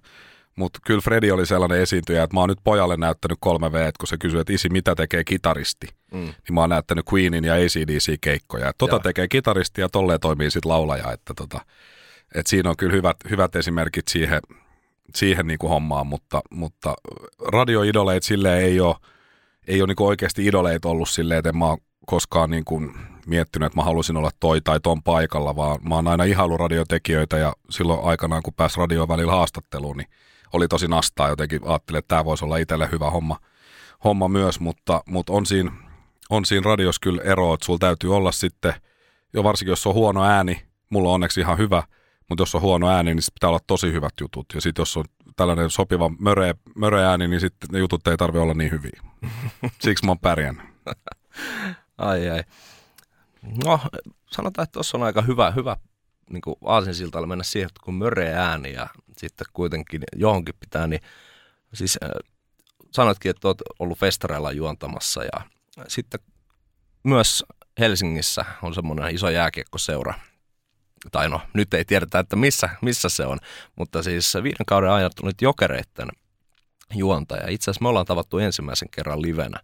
[0.55, 4.07] mutta kyllä Fredi oli sellainen esiintyjä, että mä oon nyt pojalle näyttänyt kolme v kun
[4.07, 6.19] se kysyy, että isi, mitä tekee kitaristi, mm.
[6.19, 8.73] niin mä oon näyttänyt Queenin ja ACDC-keikkoja.
[8.77, 8.99] Tota Joo.
[8.99, 11.11] tekee kitaristi ja tolleen toimii sitten laulaja.
[11.11, 11.59] Että tota,
[12.35, 14.41] et siinä on kyllä hyvät, hyvät esimerkit siihen,
[15.15, 16.93] siihen niinku hommaan, mutta, mutta
[17.47, 18.95] radioidoleit sille ei ole,
[19.67, 22.81] ei ole niinku oikeasti idoleit ollut silleen, että en mä koskaan niinku
[23.25, 27.37] miettinyt, että mä halusin olla toi tai ton paikalla, vaan mä oon aina ihailu radiotekijöitä
[27.37, 30.07] ja silloin aikanaan, kun pääsi radioon välillä haastatteluun, niin
[30.53, 31.61] oli tosi nastaa jotenkin.
[31.65, 33.39] Ajattelin, että tämä voisi olla itselle hyvä homma,
[34.03, 35.71] homma myös, mutta, mutta on, siinä,
[36.29, 38.73] on siinä radios kyllä ero, että sulla täytyy olla sitten,
[39.33, 41.83] jo varsinkin jos on huono ääni, mulla on onneksi ihan hyvä,
[42.29, 44.45] mutta jos on huono ääni, niin pitää olla tosi hyvät jutut.
[44.55, 48.41] Ja sitten jos on tällainen sopiva möreä, möreä ääni, niin sitten ne jutut ei tarvitse
[48.41, 49.01] olla niin hyviä.
[49.83, 50.65] Siksi mä oon pärjännyt.
[51.97, 52.43] ai ai.
[53.65, 53.79] No,
[54.31, 55.77] sanotaan, että tuossa on aika hyvä, hyvä
[56.29, 61.01] niin aasinsiltalla mennä siihen, että kun möreä ääni ja sitten kuitenkin johonkin pitää, niin
[61.73, 62.09] siis äh,
[62.91, 65.41] sanoitkin, että olet ollut festareilla juontamassa ja
[65.87, 66.19] sitten
[67.03, 67.43] myös
[67.79, 70.13] Helsingissä on semmoinen iso jääkiekkoseura,
[71.11, 73.37] tai no nyt ei tiedetä, että missä, missä se on,
[73.75, 76.07] mutta siis viiden kauden ajan nyt jokereitten
[76.93, 77.47] juontaja.
[77.49, 79.59] Itse asiassa me ollaan tavattu ensimmäisen kerran livenä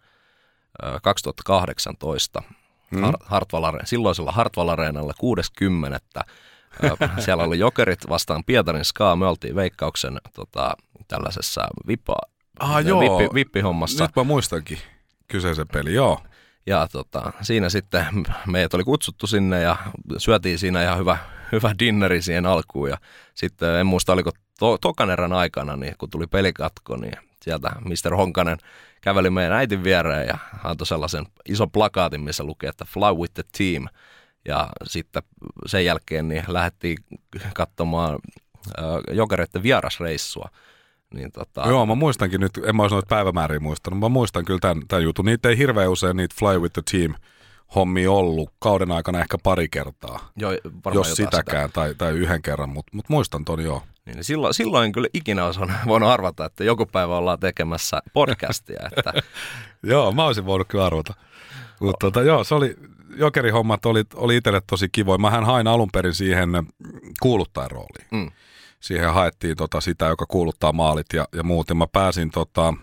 [1.03, 2.43] 2018
[2.95, 3.13] hmm.
[3.25, 5.99] Hartwall, silloisella Hartwall Areenalla 60.
[7.25, 9.15] Siellä oli Jokerit vastaan Pietarin Ska.
[9.15, 10.75] Me oltiin Veikkauksen tota,
[11.07, 12.15] tällaisessa vippa,
[12.59, 12.99] ah, joo.
[12.99, 14.03] Vippi, vippihommassa.
[14.03, 14.77] Nyt mä muistankin
[15.27, 16.21] kyseisen peli, joo.
[16.65, 18.05] Ja tota, siinä sitten
[18.47, 19.77] meidät oli kutsuttu sinne ja
[20.17, 21.17] syötiin siinä ihan hyvä,
[21.51, 22.89] hyvä dinneri siihen alkuun.
[22.89, 22.97] Ja
[23.33, 28.15] sitten en muista, oliko to, tokan erän aikana, niin kun tuli pelikatko, niin sieltä Mr.
[28.15, 28.57] Honkanen
[29.01, 33.43] käveli meidän äitin viereen ja antoi sellaisen ison plakaatin, missä lukee, että Fly with the
[33.57, 33.87] team–
[34.45, 35.23] ja sitten
[35.65, 36.97] sen jälkeen niin lähdettiin
[37.53, 38.19] katsomaan
[39.11, 40.49] jokereiden vierasreissua.
[41.13, 41.63] Niin tota...
[41.67, 45.03] Joo, mä muistankin nyt, en mä olisi noita päivämääriä muistanut, mä muistan kyllä tämän, tämän
[45.03, 45.25] jutun.
[45.25, 47.15] Niitä ei hirveän usein niitä Fly with the Team
[47.75, 50.51] hommi ollut kauden aikana ehkä pari kertaa, joo,
[50.93, 51.73] jos sitäkään, sitä.
[51.73, 53.83] tai, tai yhden kerran, mutta mut muistan ton joo.
[54.05, 58.79] Niin, niin silloin, silloin kyllä ikinä olisi voinut arvata, että joku päivä ollaan tekemässä podcastia.
[58.97, 59.13] Että...
[59.83, 61.13] joo, mä olisin voinut kyllä arvata.
[61.79, 62.75] Mutta tota, joo, se oli,
[63.15, 65.17] jokerihommat oli, oli itselle tosi kivoja.
[65.17, 66.49] Mähän hain alun perin siihen
[67.21, 68.07] kuuluttajan rooliin.
[68.11, 68.31] Mm.
[68.81, 71.69] Siihen haettiin tota sitä, joka kuuluttaa maalit ja, ja muut.
[71.69, 72.73] Ja mä pääsin tota,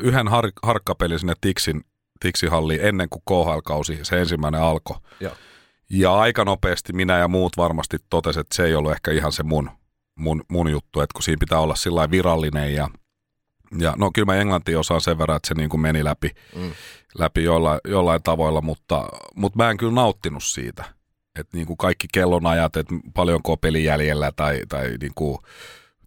[0.00, 1.84] yhden har, harkkapelin sinne Tiksin,
[2.20, 4.96] Tiksihalliin ennen kuin KHL-kausi, se ensimmäinen alkoi.
[5.20, 5.30] Ja.
[5.90, 9.42] ja aika nopeasti minä ja muut varmasti totesivat, että se ei ollut ehkä ihan se
[9.42, 9.70] mun,
[10.18, 12.88] mun, mun juttu, että kun siinä pitää olla sillä virallinen ja–
[13.78, 16.72] ja no kyllä mä englanti osaan sen verran, että se niin kuin meni läpi, mm.
[17.18, 20.84] läpi jollain, jollain tavoilla, mutta, mutta mä en kyllä nauttinut siitä.
[21.38, 25.38] Että niin kuin kaikki kellonajat, että paljonko peli jäljellä tai, tai niin kuin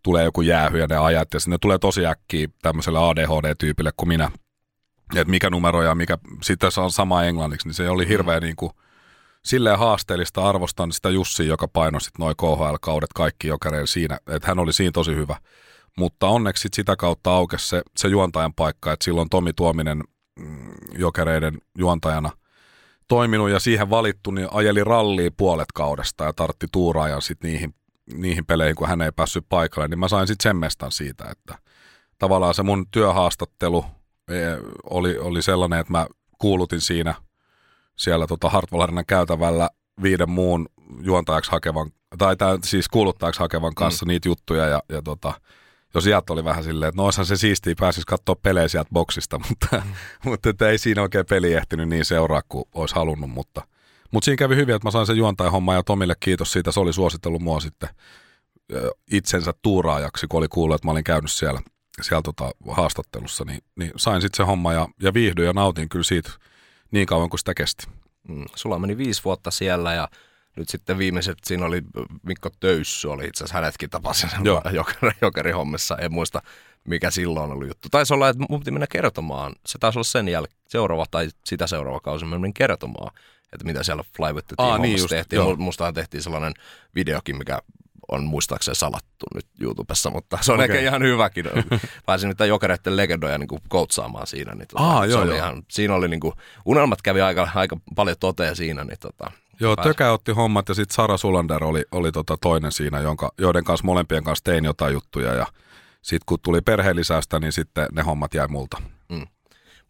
[0.03, 4.31] tulee joku jäähy ja ne ajat ja sinne tulee tosi äkkiä tämmöiselle ADHD-tyypille kuin minä.
[5.15, 8.09] Että mikä numero ja mikä, sitten on sama englanniksi, niin se oli mm.
[8.09, 8.71] hirveän niin kuin,
[9.45, 10.49] silleen haasteellista.
[10.49, 14.91] Arvostan sitä Jussi, joka painoi sitten noin KHL-kaudet kaikki jokereen siinä, että hän oli siinä
[14.91, 15.35] tosi hyvä
[15.99, 20.03] mutta onneksi sit sitä kautta aukesi se, se juontajan paikka, että silloin Tomi Tuominen
[20.39, 22.29] mm, jokereiden juontajana
[23.09, 27.73] toiminut ja siihen valittu, niin ajeli rallia puolet kaudesta ja tartti tuuraajan sitten niihin,
[28.13, 31.55] niihin peleihin, kun hän ei päässyt paikalle, niin mä sain sitten sen mestan siitä, että
[32.17, 33.85] tavallaan se mun työhaastattelu
[34.27, 34.33] e,
[34.83, 37.15] oli, oli sellainen, että mä kuulutin siinä
[37.95, 39.69] siellä tota Hartwall käytävällä
[40.03, 40.69] viiden muun
[41.01, 44.07] juontajaksi hakevan, tai tämän, siis kuuluttajaksi hakevan kanssa mm.
[44.07, 45.33] niitä juttuja ja, ja tota,
[45.95, 49.67] jos iät oli vähän silleen, että no se siistiä, pääsisi katsoa pelejä sieltä boksista, mutta,
[49.71, 49.93] mm.
[50.25, 53.67] mutta että ei siinä oikein peli ehtinyt niin seuraa kuin olisi halunnut, mutta,
[54.11, 56.79] mutta siinä kävi hyvin, että mä sain sen juontajan homma ja Tomille kiitos siitä, se
[56.79, 57.89] oli suositellut mua sitten
[59.11, 61.61] itsensä tuuraajaksi, kun oli kuullut, että mä olin käynyt siellä,
[62.01, 66.03] siellä tota haastattelussa, niin, niin sain sitten se homma ja, ja viihdyin ja nautin kyllä
[66.03, 66.31] siitä
[66.91, 67.87] niin kauan kuin sitä kesti.
[68.27, 70.09] Mm, sulla meni viisi vuotta siellä ja
[70.59, 71.81] nyt sitten viimeiset, siinä oli
[72.23, 74.29] Mikko Töyssy, oli itse asiassa hänetkin tapasin
[74.73, 76.41] jokeri, jokerihommissa, en muista
[76.87, 77.87] mikä silloin oli juttu.
[77.91, 81.67] Taisi olla, että mun piti mennä kertomaan, se taisi olla sen jälkeen, seuraava tai sitä
[81.67, 83.11] seuraava kausi, mä menin kertomaan,
[83.53, 85.37] että mitä siellä Fly with the Team Aa, niin just, tehtiin.
[85.37, 85.55] Joo.
[85.55, 86.53] Mustahan tehtiin sellainen
[86.95, 87.59] videokin, mikä
[88.11, 90.65] on muistaakseni salattu nyt YouTubessa, mutta se on okay.
[90.65, 91.45] ehkä ihan hyväkin.
[92.05, 94.55] Pääsin nyt jokereiden legendoja niin kuin koutsaamaan siinä.
[94.55, 95.37] Niin tota, Aa, joo, oli joo.
[95.37, 96.33] Ihan, siinä oli niin kuin,
[96.65, 99.89] unelmat kävi aika, aika paljon toteen siinä, niin tota, Joo, pääsi.
[99.89, 103.85] Tökä otti hommat ja sitten Sara Sulander oli, oli tota toinen siinä, jonka, joiden kanssa
[103.85, 105.47] molempien kanssa tein jotain juttuja ja
[106.01, 108.81] sitten kun tuli perheellisästä, niin sitten ne hommat jäi multa.
[109.09, 109.27] Mm.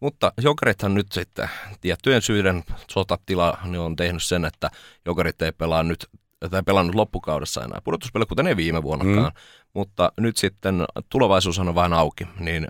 [0.00, 4.70] Mutta jokerithan nyt sitten tiettyjen syiden sotatila niin on tehnyt sen, että
[5.06, 6.06] jokerit ei pelaa nyt
[6.50, 9.32] tai pelannut loppukaudessa enää pudotuspeli, kuten ei viime vuonnakaan.
[9.32, 9.40] Mm.
[9.74, 12.66] Mutta nyt sitten tulevaisuus on vähän auki, niin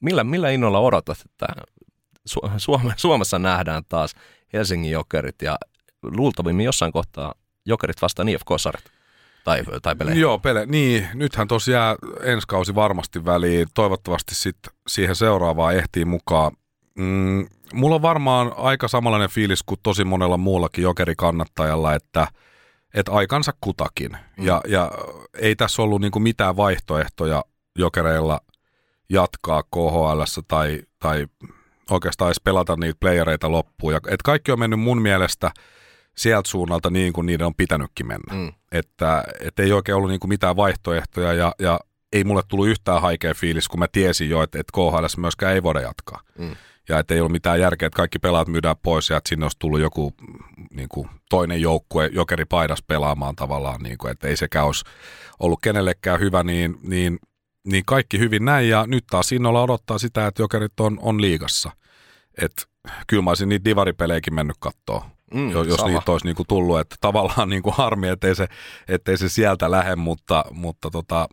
[0.00, 1.46] millä, millä innolla odotat, että
[2.56, 4.14] Suome, Suomessa nähdään taas
[4.52, 5.58] Helsingin jokerit ja
[6.02, 7.34] luultavimmin jossain kohtaa
[7.66, 8.84] Jokerit vastaan IFK-sarjat.
[9.44, 10.16] Tai, tai pelejä.
[10.16, 10.66] Joo, pele.
[10.66, 13.68] Niin, nythän tosiaan ensi kausi varmasti väliin.
[13.74, 16.52] Toivottavasti sitten siihen seuraavaan ehtii mukaan.
[16.94, 22.26] Mm, mulla on varmaan aika samanlainen fiilis kuin tosi monella muullakin jokerikannattajalla, että,
[22.94, 24.10] että aikansa kutakin.
[24.10, 24.46] Mm.
[24.46, 24.90] Ja, ja
[25.38, 27.44] ei tässä ollut niinku mitään vaihtoehtoja
[27.78, 28.40] jokereilla
[29.08, 31.26] jatkaa KHL tai, tai
[31.90, 33.92] oikeastaan edes pelata niitä playereita loppuun.
[33.92, 35.50] Ja, et kaikki on mennyt mun mielestä–
[36.20, 38.34] sieltä suunnalta niin kuin niiden on pitänytkin mennä.
[38.34, 38.52] Mm.
[38.72, 41.80] Että, että ei oikein ollut niin kuin mitään vaihtoehtoja ja, ja
[42.12, 45.62] ei mulle tullut yhtään haikea fiilis, kun mä tiesin jo, että, että KHL myöskään ei
[45.62, 46.20] voida jatkaa.
[46.38, 46.56] Mm.
[46.88, 49.58] Ja että ei ollut mitään järkeä, että kaikki pelaat myydään pois ja että sinne olisi
[49.58, 50.14] tullut joku
[50.70, 54.84] niin kuin toinen joukkue jokeri paidas pelaamaan tavallaan, niin kuin, että ei sekään olisi
[55.40, 57.18] ollut kenellekään hyvä, niin, niin,
[57.66, 58.68] niin kaikki hyvin näin.
[58.68, 61.70] Ja nyt taas innolla odottaa sitä, että jokerit on, on liigassa.
[62.38, 62.62] Että
[63.06, 65.88] kyllä mä olisin niitä divaripelejäkin mennyt katsoa mm, jos sama.
[65.88, 66.80] niitä olisi niinku tullut.
[66.80, 68.46] Että tavallaan niinku harmi, ettei se,
[68.88, 71.28] ettei se sieltä lähde, mutta, mutta tota,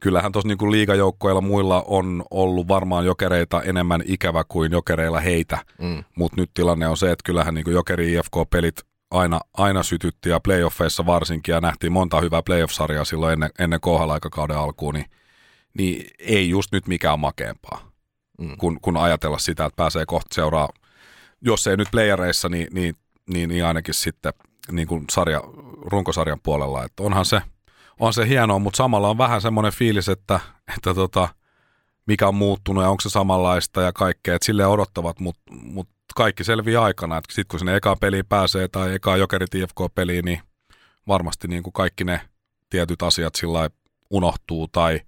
[0.00, 6.04] kyllähän tuossa niinku liigajoukkoilla muilla on ollut varmaan jokereita enemmän ikävä kuin jokereilla heitä, mm.
[6.16, 8.76] mutta nyt tilanne on se, että kyllähän niinku jokeri IFK-pelit
[9.10, 14.56] aina, aina sytytti ja playoffeissa varsinkin ja nähtiin monta hyvää playoff-sarjaa silloin ennen, ennen KHL-aikakauden
[14.56, 15.06] alkuun, niin,
[15.78, 17.90] niin ei just nyt mikään makeampaa,
[18.38, 18.56] mm.
[18.58, 20.68] kun, kun ajatella sitä, että pääsee kohta seuraa,
[21.40, 24.32] jos ei nyt playereissa, niin, niin niin, niin ainakin sitten
[24.72, 25.40] niin kuin sarja,
[25.80, 26.84] runkosarjan puolella.
[26.84, 27.42] Että onhan se,
[28.00, 30.40] on se hienoa, mutta samalla on vähän semmoinen fiilis, että,
[30.76, 31.28] että tota,
[32.06, 34.34] mikä on muuttunut ja onko se samanlaista ja kaikkea.
[34.34, 37.20] Että silleen odottavat, mutta mut kaikki selviää aikana.
[37.28, 40.40] Sitten kun sinne eka peli pääsee tai eka Jokerit IFK-peliin, niin
[41.08, 42.20] varmasti niin kuin kaikki ne
[42.70, 43.70] tietyt asiat sillä
[44.10, 45.00] unohtuu tai,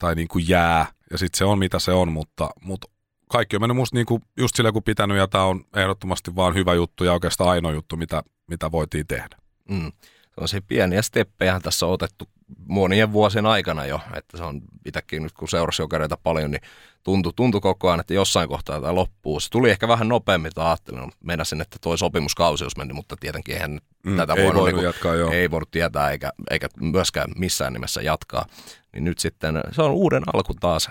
[0.00, 2.88] tai niin kuin jää, ja sitten se on mitä se on, mutta, mutta
[3.28, 6.54] kaikki on mennyt musta niin kuin just sillä kuin pitänyt, ja tämä on ehdottomasti vaan
[6.54, 9.36] hyvä juttu ja oikeastaan ainoa juttu, mitä, mitä voitiin tehdä.
[9.68, 9.92] Mm.
[10.34, 12.28] Sellaisia pieniä steppejä tässä on otettu
[12.68, 16.60] monien vuosien aikana jo, että se on itsekin nyt kun seurasi jokereita paljon, niin
[17.02, 19.40] tuntui, tuntui koko ajan, että jossain kohtaa tämä loppuu.
[19.40, 21.12] Se tuli ehkä vähän nopeammin, mitä ajattelin.
[21.24, 25.14] Meinasin, että tuo sopimuskausi olisi mennyt, mutta tietenkin eihän mm, tätä ei voinut, niin jatkaa,
[25.14, 25.32] joo.
[25.32, 28.46] ei voinut tietää eikä, eikä myöskään missään nimessä jatkaa.
[28.92, 30.90] Niin nyt sitten se on uuden alku taas.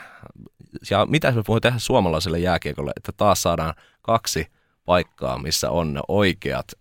[0.89, 4.47] Ja mitä se voi tehdä suomalaiselle jääkiekolle, että taas saadaan kaksi
[4.85, 6.71] paikkaa, missä on ne oikeat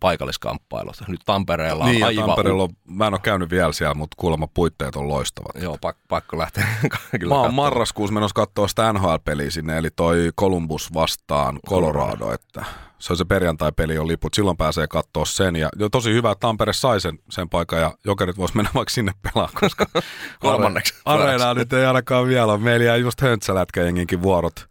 [0.00, 1.02] paikalliskamppailut.
[1.08, 2.26] Nyt Tampereella on niin, aivan...
[2.26, 5.62] Tampereella on, mä en ole käynyt vielä siellä, mutta kuulemma puitteet on loistavat.
[5.62, 6.66] Joo, pak, pakko lähteä
[7.28, 12.64] Mä oon marraskuussa menossa katsoa sitä NHL-peliä sinne, eli toi Columbus vastaan Colorado, että
[12.98, 15.56] se on se perjantai-peli on liput, silloin pääsee katsoa sen.
[15.56, 18.94] Ja jo tosi hyvä, että Tampere sai sen, sen paikan ja Jokerit vois mennä vaikka
[18.94, 19.86] sinne pelaa, koska
[20.40, 20.94] kolmanneksi.
[21.04, 22.58] Areenaa nyt ei ainakaan vielä ole.
[22.58, 24.68] Meillä jää just höntsälätkäjenginkin vuorot,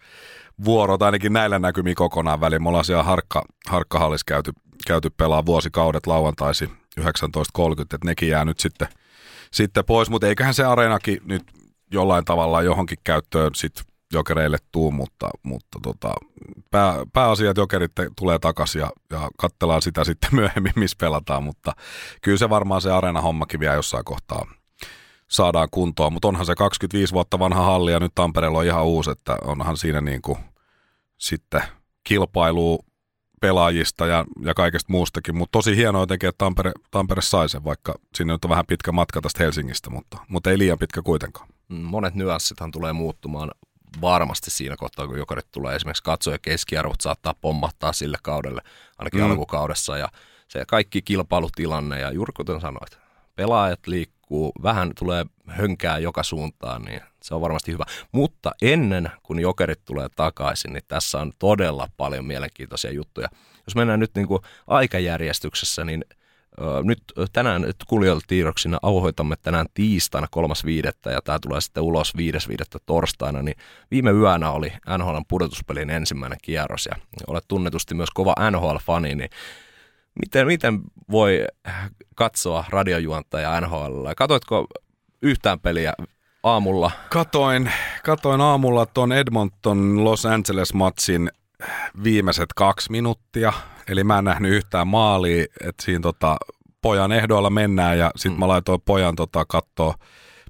[0.65, 2.63] vuorot ainakin näillä näkymiin kokonaan väliin.
[2.63, 4.51] Me ollaan siellä harkka, harkkahallissa käyty
[4.85, 6.65] käyty pelaa vuosikaudet lauantaisi
[6.99, 7.05] 19.30,
[7.81, 8.87] että nekin jää nyt sitten,
[9.51, 11.43] sitten pois, mutta eiköhän se areenakin nyt
[11.91, 16.13] jollain tavalla johonkin käyttöön sitten jokereille tuu, mutta, mutta tota,
[16.71, 21.71] pää, pääasia, että jokerit tulee takaisin ja, ja katsellaan sitä sitten myöhemmin, missä pelataan, mutta
[22.21, 24.45] kyllä se varmaan se areena-hommakin vielä jossain kohtaa
[25.27, 29.11] saadaan kuntoon, mutta onhan se 25 vuotta vanha halli ja nyt Tampereella on ihan uusi,
[29.11, 30.37] että onhan siinä niin kuin
[31.17, 31.63] sitten
[32.03, 32.85] kilpailu
[33.45, 37.95] pelaajista ja, ja kaikesta muustakin, mutta tosi hienoa jotenkin, että Tampere, Tampere sai sen, vaikka
[38.15, 41.47] sinne nyt on vähän pitkä matka tästä Helsingistä, mutta, mutta ei liian pitkä kuitenkaan.
[41.67, 43.51] Monet nyanssithan tulee muuttumaan
[44.01, 48.61] varmasti siinä kohtaa, kun jokaret tulee esimerkiksi katsoja keskiarvot saattaa pommahtaa sille kaudelle,
[48.97, 49.31] ainakin mm.
[49.31, 50.09] alkukaudessa, ja
[50.47, 52.99] se kaikki kilpailutilanne, ja juuri kuten sanoit,
[53.35, 53.87] pelaajat
[54.25, 57.83] liikkuu, vähän tulee hönkää joka suuntaan, niin se on varmasti hyvä.
[58.11, 63.27] Mutta ennen kuin jokerit tulee takaisin, niin tässä on todella paljon mielenkiintoisia juttuja.
[63.67, 66.05] Jos mennään nyt niin kuin aikajärjestyksessä, niin
[66.83, 71.11] nyt tänään kuulijoille tiedoksina auhoitamme tänään tiistaina 3.5.
[71.11, 72.23] ja tämä tulee sitten ulos 5.5.
[72.85, 73.57] torstaina, niin
[73.91, 76.95] viime yönä oli NHL pudotuspelin ensimmäinen kierros ja
[77.27, 79.29] olet tunnetusti myös kova NHL-fani, niin
[80.21, 81.45] miten, miten voi
[82.15, 84.07] katsoa radiojuontaja NHL?
[84.17, 84.67] Katoitko
[85.21, 85.93] yhtään peliä
[86.43, 86.91] aamulla?
[87.09, 87.71] Katoin,
[88.03, 91.29] katoin aamulla tuon Edmonton Los Angeles-matsin
[92.03, 93.53] viimeiset kaksi minuuttia.
[93.87, 96.37] Eli mä en nähnyt yhtään maalia, että siinä tota,
[96.81, 98.39] pojan ehdoilla mennään ja sitten mm.
[98.39, 99.95] mä laitoin pojan tota, katsoa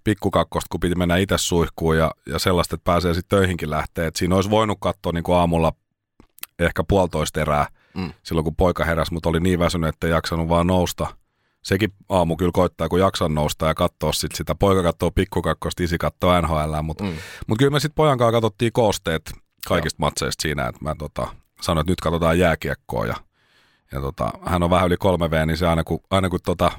[0.04, 4.08] pikkukakkosta, kun piti mennä itse suihkuun ja, ja sellaista, että pääsee sitten töihinkin lähteä.
[4.08, 5.74] Et siinä olisi voinut katsoa niin kuin aamulla
[6.60, 8.14] ehkä puolitoista erää mm.
[8.24, 11.08] silloin, kun poika heräsi, mutta oli niin väsynyt, että ei jaksanut vaan nousta–
[11.66, 14.56] sekin aamu kyllä koittaa, kun jaksan nousta ja katsoa sit sitä.
[14.56, 17.14] Poika katsoo pikkukakkosta, isi katsoo NHL, mutta mm.
[17.48, 19.34] mut kyllä me sitten pojan kanssa katsottiin koosteet
[19.68, 20.08] kaikista Joo.
[20.08, 21.28] matseista siinä, että mä tota,
[21.62, 23.16] sanoin, että nyt katsotaan jääkiekkoa ja,
[23.92, 26.72] ja tota, hän on vähän yli 3V, niin se aina kun, aina kun tota,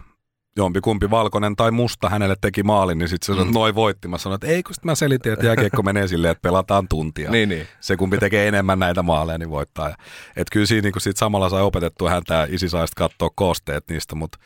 [0.57, 3.55] jompi kumpi valkoinen tai musta hänelle teki maalin, niin sitten se sanoi, mm.
[3.55, 4.09] noin voitti.
[4.09, 7.31] Mä sanoin, että ei kun mä selitin, että jääkiekko menee silleen, että pelataan tuntia.
[7.31, 7.67] niin, niin.
[7.81, 9.97] Se kumpi tekee enemmän näitä maaleja, niin voittaa.
[10.37, 14.39] Et kyllä siinä niin sit samalla sai opetettua häntä isi sai katsoa koosteet niistä, mutta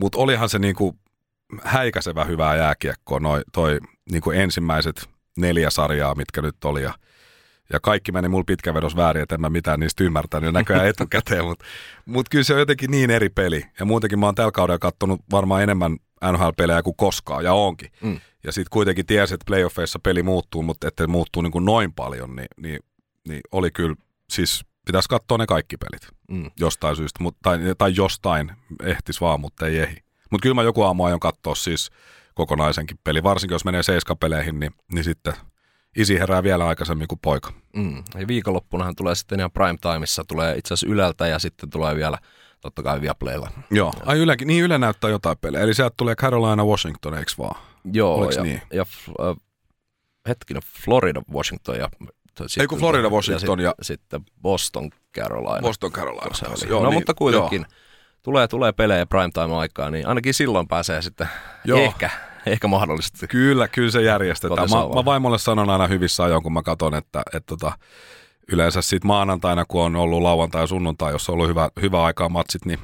[0.00, 0.96] mutta olihan se niinku
[1.62, 3.78] häikäisevä hyvää jääkiekkoa, noi, toi
[4.10, 6.82] niinku ensimmäiset neljä sarjaa, mitkä nyt oli.
[6.82, 6.94] Ja,
[7.72, 11.44] ja kaikki meni mulla pitkävedos väärin, että en mä mitään niistä ymmärtänyt näköjään etukäteen.
[11.44, 11.64] Mutta
[12.06, 13.64] mut kyllä se on jotenkin niin eri peli.
[13.78, 15.96] Ja muutenkin mä oon tällä kaudella katsonut varmaan enemmän
[16.32, 17.90] NHL-pelejä kuin koskaan, ja onkin.
[18.02, 18.20] Mm.
[18.44, 22.36] Ja sitten kuitenkin tiesi, että playoffeissa peli muuttuu, mutta että muuttuu niin kuin noin paljon,
[22.36, 22.78] niin, niin,
[23.28, 23.94] niin oli kyllä,
[24.30, 26.50] siis pitäisi katsoa ne kaikki pelit mm.
[26.60, 28.52] jostain syystä, mut, tai, tai jostain
[28.82, 30.00] ehtis vaan, mutta ei ehdi.
[30.30, 31.90] Mutta kyllä mä joku aamu aion katsoa siis
[32.34, 35.34] kokonaisenkin peli, varsinkin jos menee seiskapeleihin, niin, niin sitten
[35.98, 37.52] isi herää vielä aikaisemmin kuin poika.
[37.76, 38.02] Mm.
[38.18, 42.18] Ja viikonloppunahan tulee sitten ihan prime timeissa, tulee itse asiassa Yleltä ja sitten tulee vielä
[42.60, 43.50] totta kai Viaplaylla.
[43.70, 47.60] Joo, ai Yle, niin Yle näyttää jotain pelejä, eli sieltä tulee Carolina Washington, eikö vaan?
[47.92, 48.62] Joo, ja, niin?
[48.72, 48.86] ja
[49.20, 49.36] äh,
[50.28, 51.88] hetkinen, Florida Washington ja
[52.60, 53.84] ei kun Florida, Washington ja, ja...
[53.84, 55.60] sitten Boston, Carolina.
[55.60, 56.34] Boston, Carolina.
[56.34, 56.68] Se oli.
[56.68, 57.78] Joo, no niin, mutta kuitenkin joo.
[58.22, 61.28] tulee, tulee pelejä primetime-aikaan, niin ainakin silloin pääsee sitten
[61.64, 61.78] joo.
[61.78, 62.10] ehkä,
[62.52, 63.26] ehkä mahdollisesti.
[63.26, 64.70] Kyllä, kyllä se järjestetään.
[64.70, 67.72] Mä, mä vaimolle sanon aina hyvissä ajoin, kun mä katson, että, että tota,
[68.52, 72.28] yleensä sitten maanantaina, kun on ollut lauantai ja sunnuntai, jos on ollut hyvä, hyvä aikaa
[72.28, 72.78] matsit, niin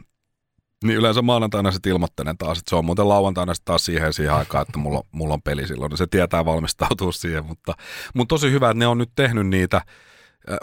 [0.85, 4.35] niin yleensä maanantaina sitten ilmoittelen taas, että se on muuten lauantaina sitten taas siihen, siihen
[4.35, 5.90] aikaan, että mulla, mulla on peli silloin.
[5.90, 7.74] Niin se tietää valmistautua siihen, mutta,
[8.14, 9.77] mutta tosi hyvä, että ne on nyt tehnyt niitä.
[9.77, 9.85] Äh,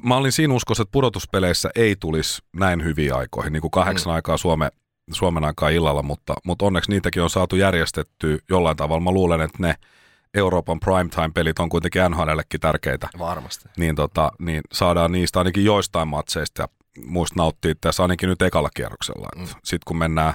[0.04, 4.16] mä olin siinä uskossa, että pudotuspeleissä ei tulisi näin hyviä aikoihin, niin kuin kahdeksan mm.
[4.16, 4.72] aikaa Suome,
[5.16, 9.04] Suomen aikaa illalla, mutta, mutta onneksi niitäkin on saatu järjestettyä jollain tavalla.
[9.04, 9.76] Mä luulen, että ne
[10.34, 13.10] Euroopan primetime-pelit on kuitenkin NHLllekin tärkeitä.
[13.20, 13.70] Varmasti.
[13.78, 16.68] Niin, tota, niin saadaan niistä ainakin joistain matseista ja
[17.06, 19.28] muista nauttia tässä ainakin nyt ekalla kierroksella.
[19.36, 19.46] Mm.
[19.46, 20.34] Sitten kun mennään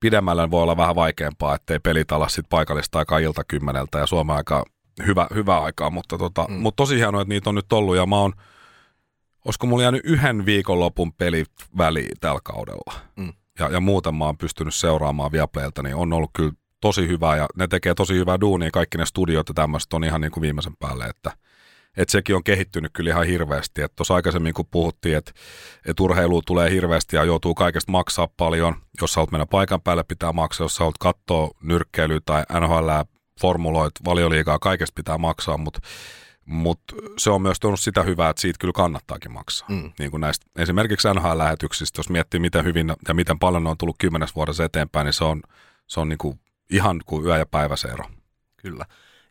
[0.00, 4.06] pidemmälle, niin voi olla vähän vaikeampaa, ettei pelit ala sitten paikallista aikaa ilta kymmeneltä ja
[4.06, 4.64] Suomen aika
[5.06, 6.54] hyvä, hyvä aikaa, mutta, tota, mm.
[6.54, 8.32] mutta tosi hienoa, että niitä on nyt ollut ja mä oon,
[9.44, 11.44] olisiko mulla jäänyt yhden viikonlopun peli
[11.78, 12.94] väliin tällä kaudella.
[13.16, 13.32] Mm.
[13.60, 17.46] Ja, ja muuten mä oon pystynyt seuraamaan Viaplaylta, niin on ollut kyllä tosi hyvää ja
[17.56, 18.70] ne tekee tosi hyvää duunia.
[18.70, 21.32] Kaikki ne studiot ja tämmöiset on ihan niin kuin viimeisen päälle, että,
[21.96, 23.82] että sekin on kehittynyt kyllä ihan hirveästi.
[23.82, 25.32] Että tuossa aikaisemmin kun puhuttiin, että,
[25.86, 28.74] että urheilu tulee hirveästi ja joutuu kaikesta maksaa paljon.
[29.00, 30.64] Jos sä haluat mennä paikan päälle, pitää maksaa.
[30.64, 32.88] Jos sä haluat katsoa nyrkkeilyä tai NHL,
[33.40, 35.80] formuloit, valioliigaa, kaikesta pitää maksaa, mutta
[36.50, 39.68] mutta se on myös tuonut sitä hyvää, että siitä kyllä kannattaakin maksaa.
[39.68, 39.92] Mm.
[39.98, 43.96] Niin kuin näistä, esimerkiksi NHL-lähetyksistä, jos miettii miten hyvin ja miten paljon ne on tullut
[43.98, 45.42] kymmenes vuodessa eteenpäin, niin se on,
[45.86, 48.04] se on niin kuin ihan kuin yö- ja päiväsero.
[48.56, 48.84] Kyllä.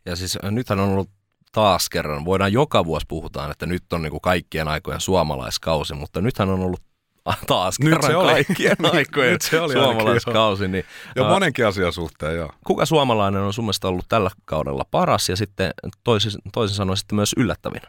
[0.06, 1.10] Ja siis äh, nythän on ollut
[1.52, 6.20] taas kerran, voidaan joka vuosi puhutaan, että nyt on niin kuin kaikkien aikojen suomalaiskausi, mutta
[6.20, 6.82] nythän on ollut
[7.46, 8.32] taas nyt kerran se oli.
[8.32, 10.68] kaikkien aikojen nyt se oli suomalaiskausi.
[10.68, 10.84] Niin,
[11.16, 12.52] ja monenkin asian suhteen, joo.
[12.66, 15.70] Kuka suomalainen on sun mielestä ollut tällä kaudella paras ja sitten
[16.04, 17.82] toisin, toisin sanoen sitten myös yllättävin?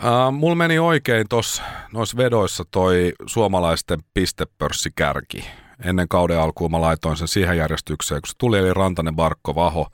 [0.00, 1.62] Uh, mulla meni oikein tuossa
[1.92, 5.44] noissa vedoissa toi suomalaisten pistepörssikärki.
[5.84, 9.88] Ennen kauden alkuun mä laitoin sen siihen järjestykseen, kun se tuli, eli Rantanen, Barkko, Vaho.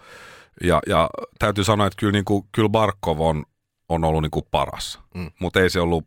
[0.65, 3.45] Ja, ja täytyy sanoa, että kyllä, niin kuin, kyllä Barkov on,
[3.89, 5.31] on ollut niin kuin paras, mm.
[5.39, 6.05] mutta ei se ollut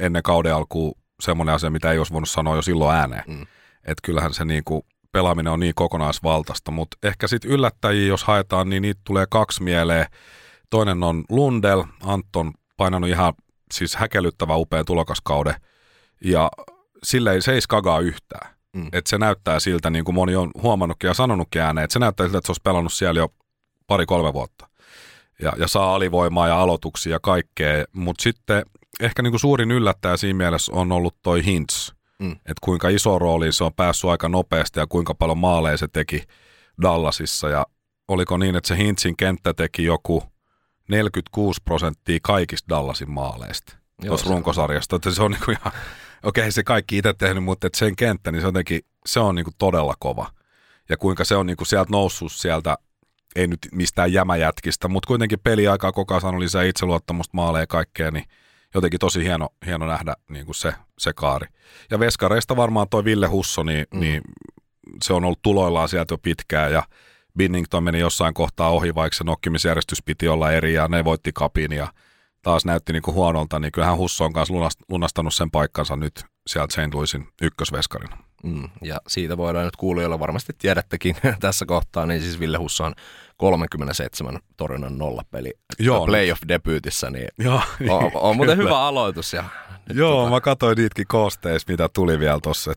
[0.00, 3.24] ennen kauden alkuun semmoinen asia, mitä ei olisi voinut sanoa jo silloin ääneen.
[3.26, 3.42] Mm.
[3.84, 4.82] Että kyllähän se niin kuin,
[5.12, 10.06] pelaaminen on niin kokonaisvaltaista, mutta ehkä sitten yllättäjiä, jos haetaan, niin niitä tulee kaksi mieleen.
[10.70, 13.32] Toinen on Lundell, Anton painanut ihan
[13.72, 15.54] siis häkellyttävä upean tulokaskauden,
[16.24, 16.50] ja
[17.02, 18.54] sille ei, se ei skagaa yhtään.
[18.72, 18.88] Mm.
[18.92, 22.26] Että se näyttää siltä, niin kuin moni on huomannutkin ja sanonutkin ääneen, että se näyttää
[22.26, 23.28] siltä, että se olisi pelannut siellä jo
[23.86, 24.68] pari-kolme vuotta.
[25.42, 28.62] Ja, ja saa alivoimaa ja aloituksia ja kaikkea, mutta sitten
[29.00, 31.90] ehkä niin kuin suurin yllättäjä siinä mielessä on ollut toi Hintz.
[32.18, 32.32] Mm.
[32.32, 36.22] Että kuinka iso rooli se on päässyt aika nopeasti ja kuinka paljon maaleja se teki
[36.82, 37.48] Dallasissa.
[37.48, 37.66] Ja
[38.08, 40.22] oliko niin, että se Hintzin kenttä teki joku
[40.88, 43.76] 46 prosenttia kaikista Dallasin maaleista
[44.06, 44.96] tuossa runkosarjasta.
[44.96, 45.72] Että se on niin kuin ihan,
[46.22, 49.34] okei okay, se kaikki itse tehnyt, mutta että sen kenttä, niin se, jotenkin, se on
[49.34, 50.30] niin kuin todella kova.
[50.88, 52.78] Ja kuinka se on niin kuin sieltä noussut sieltä,
[53.36, 58.24] ei nyt mistään jämäjätkistä, mutta kuitenkin peliaikaa koko ajan lisää itseluottamusta, maaleja ja kaikkea, niin
[58.74, 61.46] jotenkin tosi hieno, hieno nähdä niin kuin se, se kaari.
[61.90, 64.00] Ja veskareista varmaan toi Ville Husso, niin, mm.
[64.00, 64.22] niin
[65.02, 66.82] se on ollut tuloillaan sieltä jo pitkään ja
[67.38, 71.72] Binnington meni jossain kohtaa ohi, vaikka se nokkimisjärjestys piti olla eri ja ne voitti kapin
[71.72, 71.92] ja
[72.42, 74.54] taas näytti niin kuin huonolta, niin kyllähän Husso on kanssa
[74.88, 76.94] lunastanut sen paikkansa nyt sieltä St.
[76.94, 78.16] Louisin ykkösveskarina.
[78.42, 82.94] Mm, ja siitä voidaan nyt kuulijoilla varmasti tiedättekin tässä kohtaa, niin siis Ville Husso on
[83.36, 89.32] 37 torjunnan nollapeli Joo, playoff-debyytissä, niin Joo, on, on muuten hyvä aloitus.
[89.32, 89.44] Ja
[89.94, 90.30] Joo, tota...
[90.30, 92.72] mä katsoin niitäkin koosteissa, mitä tuli vielä tuossa,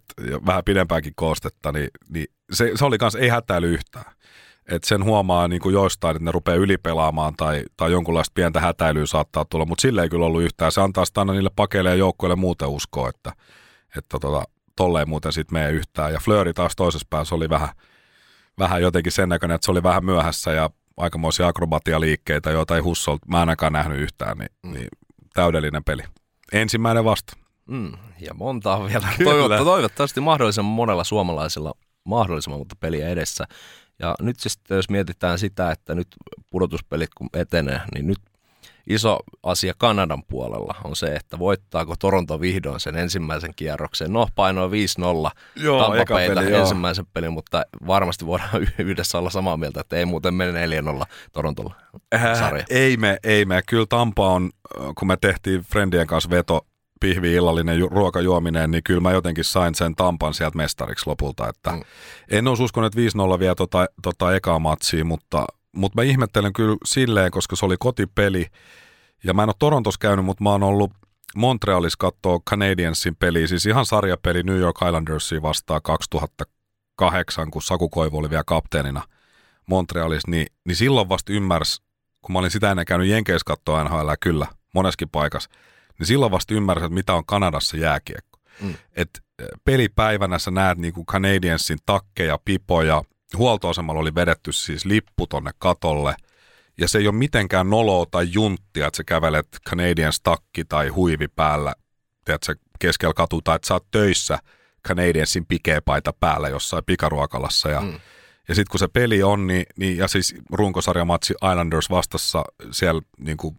[0.45, 4.15] vähän pidempäänkin koostetta, niin, niin se, se oli kanssa, ei hätäily yhtään.
[4.71, 9.06] Et sen huomaa niin kuin joistain, että ne rupeaa ylipelaamaan tai, tai jonkunlaista pientä hätäilyä
[9.06, 10.71] saattaa tulla, mutta sille ei kyllä ollut yhtään.
[10.71, 13.34] Se antaa sitä aina niille pakeille ja joukkoille muuten uskoa, että,
[13.97, 14.43] että tota,
[14.75, 16.13] tolleen muuten sitten mene yhtään.
[16.13, 17.69] Ja Flööri taas toisessa päässä oli vähän,
[18.59, 23.21] vähän jotenkin sen näköinen, että se oli vähän myöhässä ja aikamoisia akrobatialiikkeitä, joita ei Hussolt,
[23.27, 24.73] mä ainakaan nähnyt yhtään, niin, mm.
[24.73, 24.88] niin
[25.33, 26.03] täydellinen peli.
[26.51, 27.38] Ensimmäinen vasta.
[27.65, 33.45] Mm, ja monta on vielä toivottavasti, toivottavasti mahdollisimman monella suomalaisella mahdollisimman monta peliä edessä.
[33.99, 36.07] Ja nyt siis jos mietitään sitä, että nyt
[36.49, 38.19] pudotuspelit kun etenee, niin nyt
[38.88, 44.13] iso asia Kanadan puolella on se, että voittaako Toronto vihdoin sen ensimmäisen kierroksen.
[44.13, 44.71] No, painoi 5-0
[45.56, 50.65] joo, peli, ensimmäisen pelin, mutta varmasti voidaan yhdessä olla samaa mieltä, että ei muuten mene
[51.02, 51.76] 4-0 Torontolla
[52.15, 52.21] äh,
[52.69, 53.62] Ei me, ei me.
[53.67, 54.50] Kyllä Tampa on,
[54.98, 56.65] kun me tehtiin Friendien kanssa veto
[57.00, 61.50] pihvi-illallinen ju- ruokajuominen, niin kyllä mä jotenkin sain sen Tampan sieltä mestariksi lopulta.
[61.50, 61.81] Että mm.
[62.31, 65.46] En olisi uskonut, että 5-0 vielä tota, tota ekaa matsia, mutta,
[65.76, 68.48] mutta mä ihmettelen kyllä silleen, koska se oli kotipeli.
[69.23, 70.92] Ja mä en ole Torontossa käynyt, mutta mä oon ollut
[71.36, 78.17] Montrealissa katsoa Canadiensin peliä, siis ihan sarjapeli New York Islandersia vastaan 2008, kun Saku Koivu
[78.17, 79.02] oli vielä kapteenina
[79.65, 81.82] Montrealissa, niin, niin silloin vasta ymmärsi,
[82.21, 85.50] kun mä olin sitä ennen käynyt Jenkeissä katsoa NHL kyllä, moneskin paikassa,
[86.00, 88.40] niin silloin vasta ymmärsit, että mitä on Kanadassa jääkiekko.
[88.62, 88.73] Mm.
[88.96, 89.10] Et
[89.40, 93.04] eh, pelipäivänä sä näet niinku Canadiensin takkeja, pipoja,
[93.38, 96.15] huoltoasemalla oli vedetty siis lippu tonne katolle,
[96.78, 101.28] ja se ei ole mitenkään noloa tai junttia, että sä kävelet Canadiens takki tai huivi
[101.28, 101.73] päällä,
[102.26, 104.40] tiedätkö, keskellä katu, tai että sä oot töissä
[104.88, 108.00] Canadiensin pikeepaita päällä jossain pikaruokalassa, ja, mm.
[108.48, 113.38] Ja sitten kun se peli on, niin, niin ja siis runkosarjamatsi Islanders vastassa siellä niin
[113.38, 113.56] kuin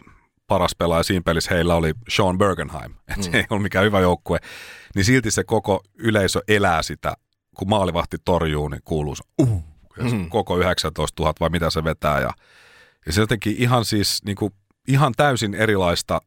[0.46, 3.32] paras pelaaja siinä pelissä heillä oli Sean Bergenheim, että mm.
[3.32, 4.38] se ei ole mikään hyvä joukkue,
[4.94, 7.16] niin silti se koko yleisö elää sitä,
[7.56, 9.62] kun maalivahti torjuu, niin kuuluu se, uh,
[10.12, 10.28] mm.
[10.28, 12.30] koko 19 000 vai mitä se vetää ja,
[13.06, 14.52] ja se jotenkin ihan siis niin kuin,
[14.88, 16.20] ihan täysin erilaista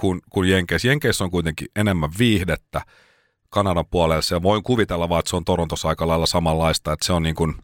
[0.00, 0.88] kuin, kuin Jenkeissä.
[0.88, 2.82] Jenkeissä on kuitenkin enemmän viihdettä
[3.50, 7.12] Kanadan puolella ja voin kuvitella vaan, että se on Torontossa aika lailla samanlaista, että se
[7.12, 7.54] on niin kuin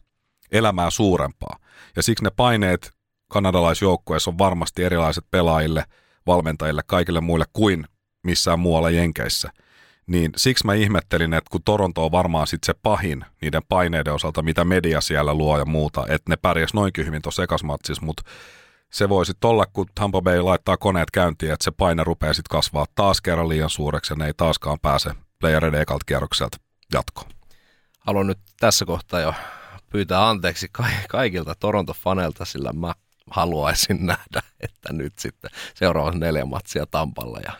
[0.51, 1.57] elämää suurempaa.
[1.95, 2.91] Ja siksi ne paineet
[3.27, 5.85] kanadalaisjoukkueessa on varmasti erilaiset pelaajille,
[6.27, 7.85] valmentajille, kaikille muille kuin
[8.23, 9.51] missään muualla Jenkeissä.
[10.07, 14.41] Niin siksi mä ihmettelin, että kun Toronto on varmaan sitten se pahin niiden paineiden osalta,
[14.41, 18.23] mitä media siellä luo ja muuta, että ne pärjäs noinkin hyvin tuossa ekasmatsissa, mutta
[18.91, 22.57] se voi sitten olla, kun Tampa Bay laittaa koneet käyntiin, että se paine rupeaa sitten
[22.57, 26.57] kasvaa taas kerran liian suureksi ja ne ei taaskaan pääse playereiden ekalta kierrokselta
[26.93, 27.31] jatkoon.
[27.99, 29.33] Haluan nyt tässä kohtaa jo
[29.89, 30.69] pyytää anteeksi
[31.09, 32.93] kaikilta Toronto-faneilta, sillä mä
[33.31, 37.53] haluaisin nähdä, että nyt sitten seuraavat neljä matsia Tampalla ja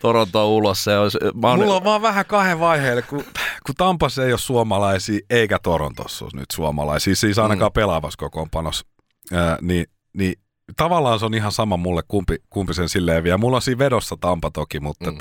[0.00, 0.84] Toronto ulos.
[0.84, 1.58] Se olisi, mä on...
[1.58, 3.24] Mulla on vaan vähän kahden vaiheelle, kun,
[3.66, 7.74] kun Tampassa ei ole suomalaisia eikä Torontossa ole nyt suomalaisia, siis ainakaan mm.
[7.74, 8.86] pelaavassa kokoonpanossa,
[9.32, 10.34] ää, niin, niin
[10.76, 13.36] tavallaan se on ihan sama mulle, kumpi, kumpi sen silleen vie.
[13.36, 15.18] Mulla on siinä vedossa Tampa toki, mutta mm.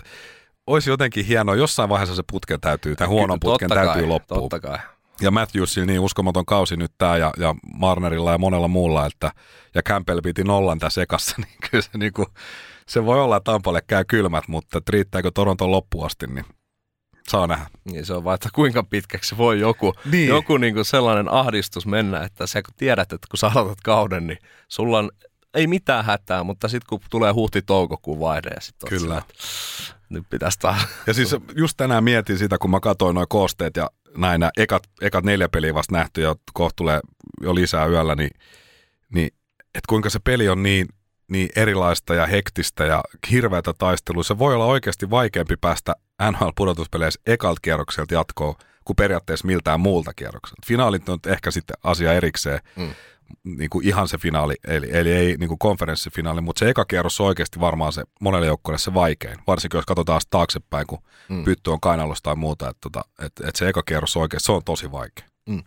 [0.67, 4.37] olisi jotenkin hienoa, jossain vaiheessa se putken täytyy, tämän huonon putken totta täytyy kai, loppua.
[4.37, 4.79] Totta kai
[5.21, 9.31] ja Matthewsilla niin uskomaton kausi nyt tämä ja, ja Marnerilla ja monella muulla, että
[9.75, 12.27] ja Campbell piti nollan tässä ekassa, niin kyllä se, niin kuin,
[12.87, 16.45] se voi olla, että Tampalle käy kylmät, mutta että riittääkö Toronton loppuasti, niin
[17.29, 17.65] saa nähdä.
[17.91, 20.29] Niin se on vaan, että kuinka pitkäksi voi joku, niin.
[20.29, 24.27] joku niin kuin sellainen ahdistus mennä, että sä kun tiedät, että kun sä aloitat kauden,
[24.27, 25.11] niin sulla on
[25.53, 28.99] ei mitään hätää, mutta sitten kun tulee huhti-toukokuun vaihde ja sitten Kyllä.
[28.99, 29.21] Sillä,
[30.09, 30.87] nyt pitäisi taas.
[31.07, 35.23] Ja siis just tänään mietin sitä, kun mä katsoin noin koosteet ja näin ekat, ekat
[35.23, 36.99] neljä peliä vasta nähty ja kohta tulee
[37.41, 38.31] jo lisää yöllä, niin,
[39.13, 39.27] niin
[39.59, 40.87] että kuinka se peli on niin,
[41.31, 44.23] niin erilaista ja hektistä ja hirveätä taistelua.
[44.23, 45.95] Se voi olla oikeasti vaikeampi päästä
[46.31, 48.55] NHL-pudotuspeleissä ekalta kierrokselta jatkoon
[48.85, 50.61] kuin periaatteessa miltään muulta kierrokselta.
[50.65, 52.93] Finaalit on ehkä sitten asia erikseen, mm
[53.43, 57.21] niin kuin ihan se finaali, eli, eli ei niin kuin konferenssifinaali, mutta se eka kierros
[57.21, 61.43] on oikeasti varmaan se monelle joukkueelle se vaikein, varsinkin jos katsotaan taaksepäin, kun mm.
[61.43, 64.51] pytty on kainalossa tai muuta, että, että, tota, että, että se eka kierros oikeasti, se
[64.51, 65.25] on tosi vaikea.
[65.49, 65.63] Mm.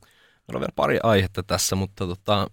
[0.49, 2.51] Meillä on vielä pari aihetta tässä, mutta tota,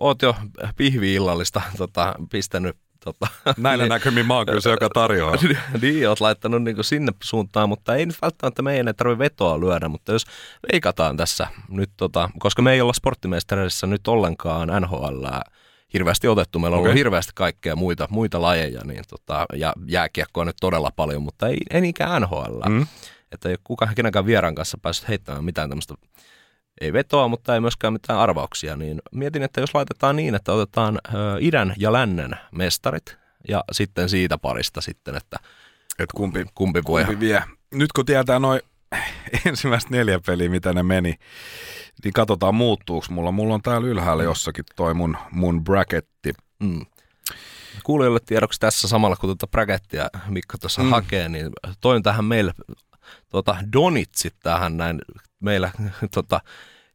[0.00, 0.34] oot jo
[0.76, 2.76] pihvi-illallista tota, pistänyt
[3.12, 5.36] Tota, Näillä niin, näkymin mä oon kyllä se, joka tarjoaa.
[5.82, 9.88] niin, oot laittanut niin sinne suuntaan, mutta ei nyt välttämättä meidän ei tarvitse vetoa lyödä,
[9.88, 10.24] mutta jos
[10.72, 15.26] veikataan tässä nyt, tota, koska me ei olla sporttimestareissa nyt ollenkaan NHL
[15.92, 16.58] hirveästi otettu.
[16.58, 16.88] Meillä on okay.
[16.88, 21.58] ollut hirveästi kaikkea muita, muita lajeja niin tota, ja jääkiekkoa nyt todella paljon, mutta ei,
[21.70, 22.60] ei niinkään NHL.
[22.68, 22.86] Mm.
[23.32, 25.94] Että ei ole kukaan kenenkään vieran kanssa päässyt heittämään mitään tämmöistä
[26.80, 30.98] ei vetoa, mutta ei myöskään mitään arvauksia, niin mietin, että jos laitetaan niin, että otetaan
[31.40, 33.16] idän ja lännen mestarit
[33.48, 35.36] ja sitten siitä parista sitten, että
[35.98, 37.04] Et kumpi, kumpi, voi.
[37.04, 37.42] kumpi vie.
[37.74, 38.60] Nyt kun tietää noin
[39.46, 41.14] ensimmäistä neljä peliä, mitä ne meni,
[42.04, 43.32] niin katsotaan muuttuuko mulla.
[43.32, 46.32] Mulla on täällä ylhäällä jossakin toi mun, mun bracketti.
[46.60, 46.86] Mm.
[47.84, 50.90] Kuulijoille tiedoksi tässä samalla, kun tuota brackettia Mikko tuossa mm.
[50.90, 51.50] hakee, niin
[51.80, 52.52] toin tähän meille
[53.28, 54.98] tuota Donitsit tähän näin
[55.40, 55.70] meillä
[56.14, 56.40] tota,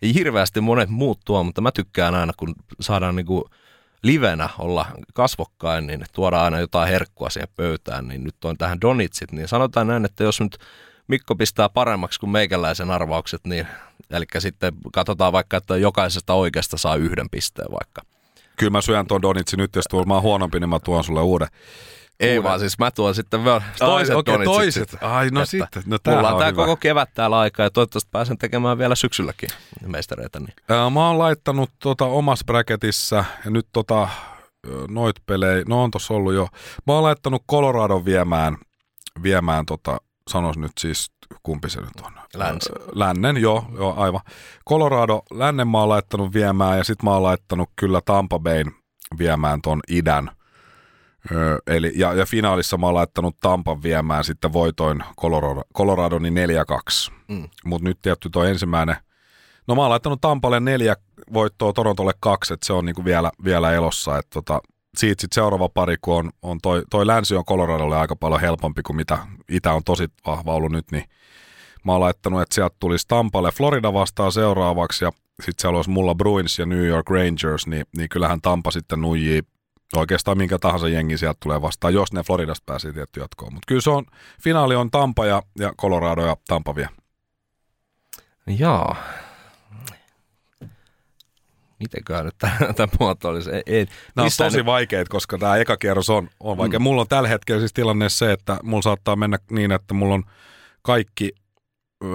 [0.01, 3.49] ei hirveästi monet muuttua, mutta mä tykkään aina, kun saadaan niinku
[4.03, 9.31] livenä olla kasvokkain, niin tuodaan aina jotain herkkua siihen pöytään, niin nyt on tähän Donitsit,
[9.31, 10.57] niin sanotaan näin, että jos nyt
[11.07, 13.67] Mikko pistää paremmaksi kuin meikäläisen arvaukset, niin
[14.09, 18.01] eli sitten katsotaan vaikka, että jokaisesta oikeasta saa yhden pisteen vaikka.
[18.57, 21.47] Kyllä mä syön tuon Donitsin nyt, jos tuolla huonompi, niin mä tuon sulle uuden.
[22.23, 22.43] Ei Uuden.
[22.43, 24.89] vaan siis mä tuon sitten vielä toiset Ai, okay, toiset.
[24.89, 25.83] Sit, Ai no sitten.
[25.85, 29.49] No, mulla on, on tää koko kevät täällä aikaa ja toivottavasti pääsen tekemään vielä syksylläkin
[29.85, 30.39] mestareita.
[30.39, 30.53] Niin.
[30.69, 34.07] Ää, mä oon laittanut tota omassa bracketissa ja nyt tota
[34.89, 36.47] noit pelejä, no on tossa ollut jo.
[36.87, 38.57] Mä oon laittanut Coloradon viemään,
[39.23, 39.97] viemään tota,
[40.29, 41.11] sanois nyt siis,
[41.43, 42.13] kumpi se nyt on?
[42.35, 42.69] Länsi.
[42.93, 44.21] Lännen, joo, joo, aivan.
[44.69, 48.71] Colorado, lännen mä oon laittanut viemään ja sit mä oon laittanut kyllä Tampa Bayn
[49.17, 50.31] viemään ton idän–
[51.31, 57.11] Öö, eli, ja, ja finaalissa mä oon laittanut Tampan viemään sitten voitoin Colorado, Coloradoni 4-2.
[57.27, 57.49] Mm.
[57.65, 58.95] Mutta nyt tietty tuo ensimmäinen,
[59.67, 60.95] no mä oon laittanut Tampalle neljä
[61.33, 64.17] voittoa, Torontolle kaksi, että se on niinku vielä, vielä elossa.
[64.17, 64.61] Et tota,
[64.97, 68.81] siitä sitten seuraava pari, kun on, on toi, toi länsi on Coloradolle aika paljon helpompi
[68.81, 69.17] kuin mitä
[69.49, 71.03] itä on tosi vahva ollut nyt, niin
[71.83, 75.11] mä oon laittanut, että sieltä tulisi Tampalle Florida vastaan seuraavaksi ja
[75.41, 79.41] sitten siellä olisi mulla Bruins ja New York Rangers, niin, niin kyllähän Tampa sitten nuijii
[79.95, 83.53] oikeastaan minkä tahansa jengi sieltä tulee vastaan, jos ne Floridasta pääsee tietty jatkoon.
[83.53, 84.05] Mutta kyllä se on,
[84.41, 86.89] finaali on Tampa ja, ja Colorado ja Tampa vie.
[88.47, 88.95] Jaa.
[91.79, 92.35] mitenköhän nyt
[92.75, 93.51] tämä muotoilisi.
[93.51, 93.85] Ei, ei,
[94.15, 94.65] nämä on tosi ne...
[94.65, 96.79] vaikeita, koska tämä eka kierros on, on vaikea.
[96.79, 96.83] Mm.
[96.83, 100.23] Mulla on tällä hetkellä siis tilanne se, että mulla saattaa mennä niin, että mulla on
[100.81, 101.31] kaikki
[102.03, 102.07] ö,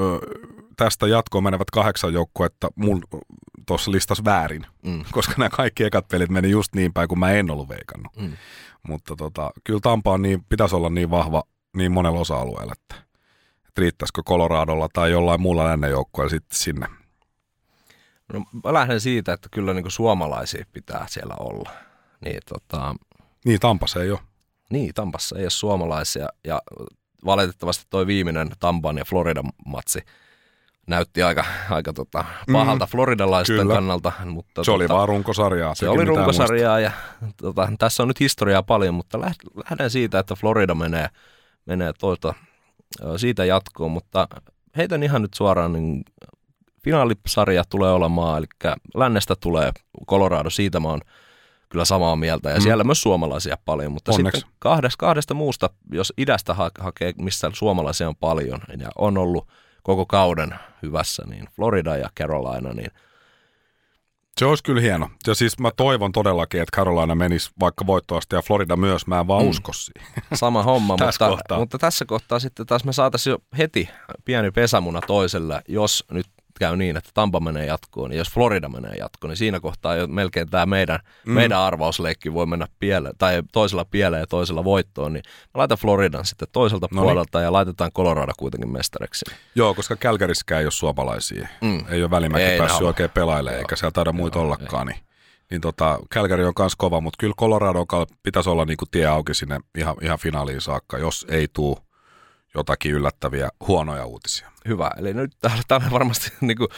[0.76, 3.22] tästä jatkoon menevät kahdeksan joukkuetta mulla
[3.69, 5.05] tuossa listas väärin, mm.
[5.12, 8.16] koska nämä kaikki ekat pelit meni just niin päin, kuin mä en ollut veikannut.
[8.16, 8.33] Mm.
[8.89, 11.43] Mutta tota, kyllä Tampa on niin, pitäisi olla niin vahva
[11.77, 12.95] niin monella osa-alueella, että,
[13.69, 16.87] että riittäisikö Coloradolla tai jollain muulla lännen joukkueella sitten sinne.
[18.33, 21.71] No, mä lähden siitä, että kyllä niin suomalaisia pitää siellä olla.
[22.25, 22.95] Niin, tota...
[23.45, 24.21] niin Tampassa ei ole.
[24.71, 26.62] Niin, Tampassa ei ole suomalaisia ja
[27.25, 30.01] valitettavasti toi viimeinen Tampan ja Floridan matsi–
[30.89, 33.74] näytti aika, aika tota, pahalta mm, floridalaisten kyllä.
[33.74, 34.12] kannalta.
[34.24, 35.74] Mutta, se tota, oli vaan runkosarjaa.
[35.74, 36.91] Se oli runkosarjaa ja
[37.36, 41.09] tota, tässä on nyt historiaa paljon, mutta lähden siitä, että Florida menee,
[41.66, 42.34] menee toista,
[43.16, 44.28] siitä jatkoon, mutta
[44.76, 46.05] heitän ihan nyt suoraan, niin
[46.84, 49.72] finaalisarja tulee olemaan, eli lännestä tulee
[50.07, 51.01] Colorado, siitä mä oon
[51.68, 52.62] kyllä samaa mieltä, ja mm.
[52.62, 54.41] siellä myös suomalaisia paljon, mutta Onneksi.
[54.41, 59.49] sitten kahdesta, kahdesta muusta, jos idästä ha- hakee, missä suomalaisia on paljon, ja on ollut
[59.89, 62.91] koko kauden hyvässä, niin Florida ja Carolina, niin
[64.39, 65.11] se olisi kyllä hieno.
[65.26, 69.07] Ja siis mä toivon todellakin, että Carolina menisi vaikka voittoasti ja Florida myös.
[69.07, 69.51] Mä en vaan mm.
[69.51, 70.09] usko siihen.
[70.34, 73.89] Sama homma, mutta, mutta tässä kohtaa sitten taas me saataisiin jo heti
[74.24, 76.26] pieni pesämuna toiselle, jos nyt
[76.59, 80.07] käy niin, että Tampa menee jatkoon, niin jos Florida menee jatkoon, niin siinä kohtaa jo
[80.07, 81.33] melkein tämä meidän, mm.
[81.33, 86.27] meidän arvausleikki voi mennä pieleen, tai toisella pieleen ja toisella voittoon, niin mä laitan Floridan
[86.27, 87.05] sitten toiselta no niin.
[87.05, 89.25] puolelta ja laitetaan Colorado kuitenkin mestareksi.
[89.55, 91.49] Joo, koska Kälkärissäkään ei ole suomalaisia.
[91.61, 91.85] Mm.
[91.89, 94.99] Ei ole välimäki ei päässyt oikein pelailemaan, eikä siellä taida muita ollakaan, niin
[95.51, 97.87] niin tota, Calgary on myös kova, mutta kyllä Colorado
[98.23, 101.77] pitäisi olla niinku tie auki sinne ihan, ihan finaaliin saakka, jos ei tule
[102.55, 104.51] jotakin yllättäviä huonoja uutisia.
[104.69, 104.91] Hyvä.
[104.99, 106.69] Eli nyt tämä on varmasti niin kuin,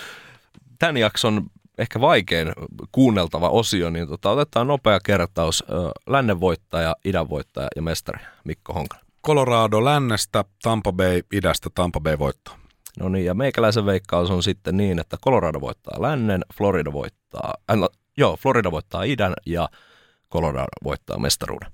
[0.78, 1.46] tämän jakson
[1.78, 2.52] ehkä vaikein
[2.92, 5.64] kuunneltava osio, niin tota, otetaan nopea kertaus.
[6.06, 9.04] Lännen voittaja, idän voittaja ja mestari Mikko Honkanen.
[9.26, 12.58] Colorado lännestä, Tampa Bay idästä, Tampa Bay voittaa.
[13.00, 17.76] No niin, ja meikäläisen veikkaus on sitten niin, että Colorado voittaa lännen, Florida voittaa, äh,
[17.76, 19.68] no, joo, Florida voittaa idän ja
[20.32, 21.72] Colorado voittaa mestaruuden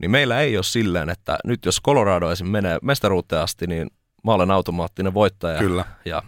[0.00, 2.46] niin meillä ei ole silleen, että nyt jos Colorado esim.
[2.46, 3.90] menee mestaruuteen asti, niin
[4.24, 5.58] mä olen automaattinen voittaja.
[5.58, 5.84] Kyllä.
[6.04, 6.22] Ja,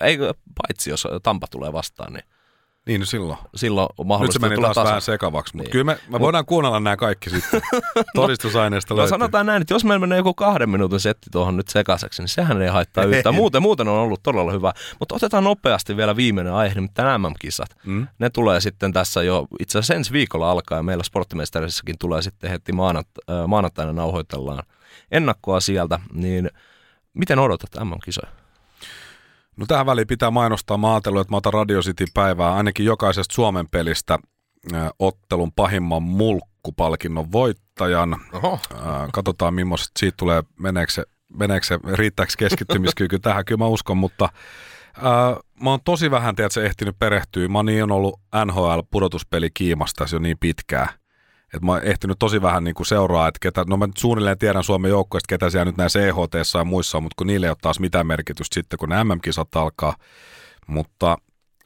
[0.00, 0.18] ei,
[0.62, 2.24] paitsi jos Tampa tulee vastaan, niin
[2.86, 3.38] niin, no silloin.
[3.54, 4.88] Silloin on mahdollista Nyt se meni taas tasa.
[4.88, 5.72] vähän sekavaksi, mutta niin.
[5.72, 7.62] kyllä me, me voidaan kuunnella nämä kaikki sitten.
[8.14, 9.10] Todistusaineista no, löytyy.
[9.10, 12.28] No sanotaan näin, että jos meillä menee joku kahden minuutin setti tuohon nyt sekaiseksi, niin
[12.28, 13.34] sehän ei haittaa yhtään.
[13.34, 14.72] Muuten, muuten on ollut todella hyvä.
[14.98, 17.68] Mutta otetaan nopeasti vielä viimeinen aihe, nimittäin MM-kisat.
[17.84, 18.06] Mm.
[18.18, 22.50] Ne tulee sitten tässä jo, itse asiassa ensi viikolla alkaa, ja meillä sporttimestarissakin tulee sitten
[22.50, 24.62] heti äh, maanantaina nauhoitellaan
[25.10, 26.50] ennakkoa sieltä, niin
[27.14, 28.32] miten odotat MM-kisoja?
[29.56, 33.68] No tähän väliin pitää mainostaa maatelu, että mä otan Radio City päivää ainakin jokaisesta Suomen
[33.68, 34.18] pelistä
[34.98, 38.16] ottelun pahimman mulkkupalkinnon voittajan.
[38.32, 38.60] Oho.
[39.12, 41.04] Katsotaan, millaista siitä tulee, meneekö se,
[41.38, 45.02] meneekö se riittääkö keskittymiskyky tähän, kyllä mä uskon, mutta äh,
[45.62, 47.48] mä oon tosi vähän, tiedätkö, ehtinyt perehtyä.
[47.48, 50.88] Mä oon niin ollut NHL-pudotuspeli kiimasta jo niin pitkään
[51.56, 54.38] että mä oon ehtinyt tosi vähän niin kuin seuraa, että ketä, no mä nyt suunnilleen
[54.38, 57.50] tiedän Suomen joukkoista, ketä siellä nyt näissä EHT ja muissa on, mutta kun niille ei
[57.50, 59.96] ole taas mitään merkitystä sitten, kun ne MM-kisat alkaa.
[60.66, 61.18] Mutta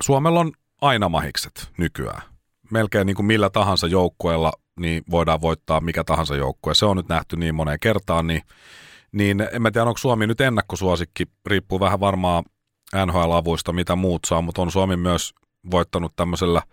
[0.02, 2.22] Suomella on aina mahikset nykyään.
[2.70, 6.74] Melkein niin kuin millä tahansa joukkueella niin voidaan voittaa mikä tahansa joukkue.
[6.74, 8.42] Se on nyt nähty niin moneen kertaan, niin,
[9.12, 12.44] niin en mä tiedä, onko Suomi nyt ennakkosuosikki, riippuu vähän varmaan
[13.06, 15.34] NHL-avuista, mitä muut saa, mutta on Suomi myös
[15.70, 16.62] voittanut tämmöisellä–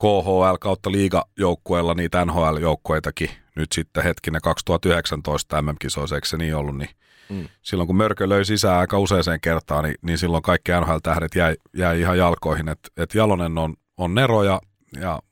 [0.00, 6.90] KHL kautta liigajoukkueella niitä NHL-joukkueitakin nyt sitten hetkinen 2019 MM-kisoissa, eikö se niin ollut, niin
[7.28, 7.48] mm.
[7.62, 12.00] silloin kun Mörkö löi sisään aika useaseen kertaan, niin, niin silloin kaikki NHL-tähdet jäi, jäi
[12.00, 14.60] ihan jalkoihin, että et Jalonen on, on Nero ja,
[15.00, 15.22] ja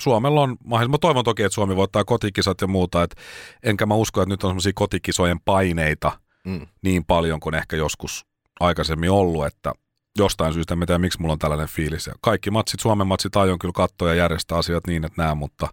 [0.00, 0.92] Suomella on mahdollisuus.
[0.92, 3.16] Mä toivon toki, että Suomi voittaa kotikisat ja muuta, että
[3.62, 6.12] enkä mä usko, että nyt on semmoisia kotikisojen paineita
[6.44, 6.66] mm.
[6.82, 8.26] niin paljon kuin ehkä joskus
[8.60, 9.72] aikaisemmin ollut, että
[10.18, 12.06] jostain syystä, tiedä miksi mulla on tällainen fiilis.
[12.06, 15.68] Ja kaikki matsit, Suomen matsit aion kyllä katsoa ja järjestää asiat niin, että näen, mutta,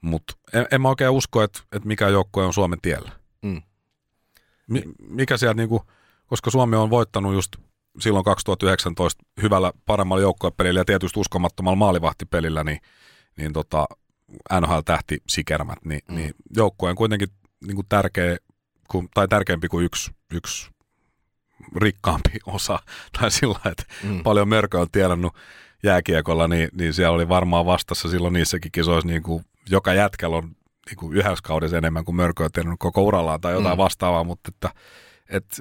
[0.00, 3.10] mutta en, en mä oikein usko, että, että mikä joukkue on Suomen tiellä.
[3.42, 3.62] Mm.
[4.66, 5.82] Mi, mikä sieltä niinku,
[6.26, 7.56] koska Suomi on voittanut just
[8.00, 12.80] silloin 2019 hyvällä paremmalla joukkuepelillä ja tietysti uskomattomalla maalivahtipelillä, niin,
[13.36, 13.86] niin tota,
[14.60, 16.14] NHL-tähti sikermät, niin, mm.
[16.14, 17.28] niin joukkue on kuitenkin
[17.66, 18.36] niin kuin tärkeä,
[18.90, 20.70] kuin, tai tärkeämpi kuin yksi, yksi
[21.76, 22.78] rikkaampi osa,
[23.20, 24.22] tai sillä että mm.
[24.22, 25.34] paljon mörkö on tienannut
[25.82, 30.48] jääkiekolla, niin, niin siellä oli varmaan vastassa silloin niissäkin kisoissa, niin kuin joka jätkällä on
[30.86, 33.82] niin kuin yhdessä kaudessa enemmän kuin mörkö on tienannut koko urallaan tai jotain mm.
[33.82, 34.70] vastaavaa, mutta että,
[35.28, 35.56] että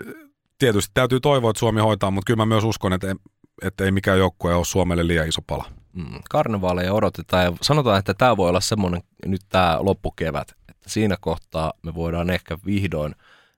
[0.59, 3.15] tietysti täytyy toivoa, että Suomi hoitaa, mutta kyllä mä myös uskon, että
[3.61, 5.65] että ei mikään joukkue ole Suomelle liian iso pala.
[5.93, 11.17] Mm, karnevaaleja odotetaan ja sanotaan, että tämä voi olla semmoinen nyt tämä loppukevät, että siinä
[11.19, 13.15] kohtaa me voidaan ehkä vihdoin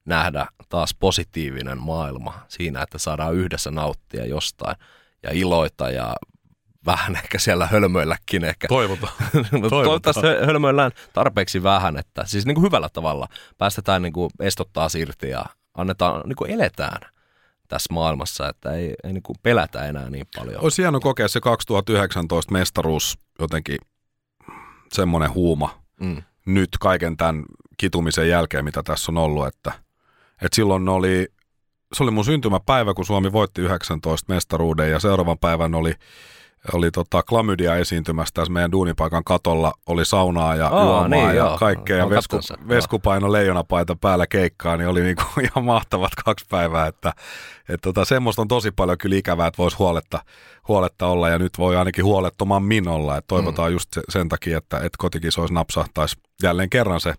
[0.09, 4.75] nähdä taas positiivinen maailma siinä, että saadaan yhdessä nauttia jostain
[5.23, 6.15] ja iloita ja
[6.85, 8.67] vähän ehkä siellä hölmöilläkin ehkä.
[8.67, 9.13] Toivotaan.
[9.69, 15.29] Toivottavasti hölmöillään tarpeeksi vähän, että siis niin kuin hyvällä tavalla päästetään niin kuin estottaa irti
[15.29, 17.01] ja annetaan, niin kuin eletään
[17.67, 20.63] tässä maailmassa, että ei, ei niin kuin pelätä enää niin paljon.
[20.63, 23.77] Olisi hieno kokea se 2019 mestaruus jotenkin
[24.93, 26.23] semmoinen huuma mm.
[26.45, 27.43] nyt kaiken tämän
[27.77, 29.71] kitumisen jälkeen, mitä tässä on ollut, että,
[30.41, 31.27] että silloin oli,
[31.93, 35.93] se oli mun syntymäpäivä, kun Suomi voitti 19 mestaruuden ja seuraavan päivän oli
[36.73, 41.33] oli tota klamydia esiintymässä tässä meidän duunipaikan katolla, oli saunaa ja Aa, juomaa niin, ja
[41.33, 41.57] joo.
[41.57, 47.13] kaikkea, ja vesku, veskupaino leijonapaita päällä keikkaa, niin oli niinku ihan mahtavat kaksi päivää, että
[47.69, 50.19] et tota, semmoista on tosi paljon kyllä ikävää, että voisi huoletta,
[50.67, 53.73] huoletta olla, ja nyt voi ainakin huolettoman olla, että toivotaan mm.
[53.73, 57.13] just sen takia, että et kotikisoissa napsahtaisi jälleen kerran se,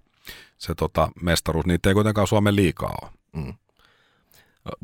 [0.60, 3.10] se tota mestaruus, niitä ei kuitenkaan Suomen liikaa ole.
[3.32, 3.54] Mm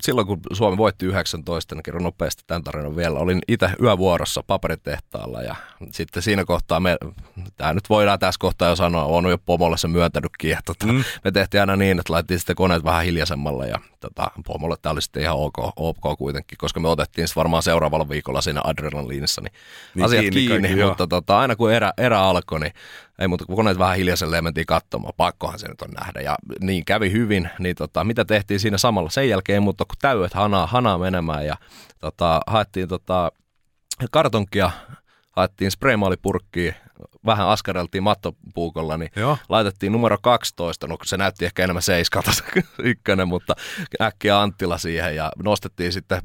[0.03, 3.19] silloin kun Suomi voitti 19, niin kerron nopeasti tämän tarinan vielä.
[3.19, 5.57] Olin itse yövuorossa paperitehtaalla ja
[5.93, 6.97] sitten siinä kohtaa me,
[7.57, 10.51] tämä nyt voidaan tässä kohtaa jo sanoa, on jo pomolle se myöntänytkin.
[10.51, 11.05] Ja tota, mm.
[11.25, 15.03] Me tehtiin aina niin, että laitettiin sitten koneet vähän hiljaisemmalle ja tota, pomolle tämä oli
[15.03, 19.53] sitten ihan ok, ok kuitenkin, koska me otettiin sitten varmaan seuraavalla viikolla siinä adrenaliinissa niin,
[19.95, 22.73] niin asiat kiinni, kiinni mutta tota, aina kun erä, erä alkoi, niin
[23.19, 26.21] ei muuta kuin koneet vähän hiljaiselle ja mentiin katsomaan, pakkohan se nyt on nähdä.
[26.21, 29.11] Ja niin kävi hyvin, niin tota, mitä tehtiin siinä samalla?
[29.11, 31.57] Sen jälkeen, mutta kun täydet hanaa, hanaa menemään ja
[32.01, 33.33] tota, haettiin tota,
[34.11, 34.71] kartonkia,
[35.31, 36.75] haettiin spraymaalipurkkiin
[37.27, 39.39] vähän askareltiin mattopuukolla, niin Joo.
[39.49, 42.45] laitettiin numero 12, no se näytti ehkä enemmän seiskalta se
[42.83, 43.55] ykkönen, mutta
[44.01, 46.23] äkkiä Anttila siihen ja nostettiin sitten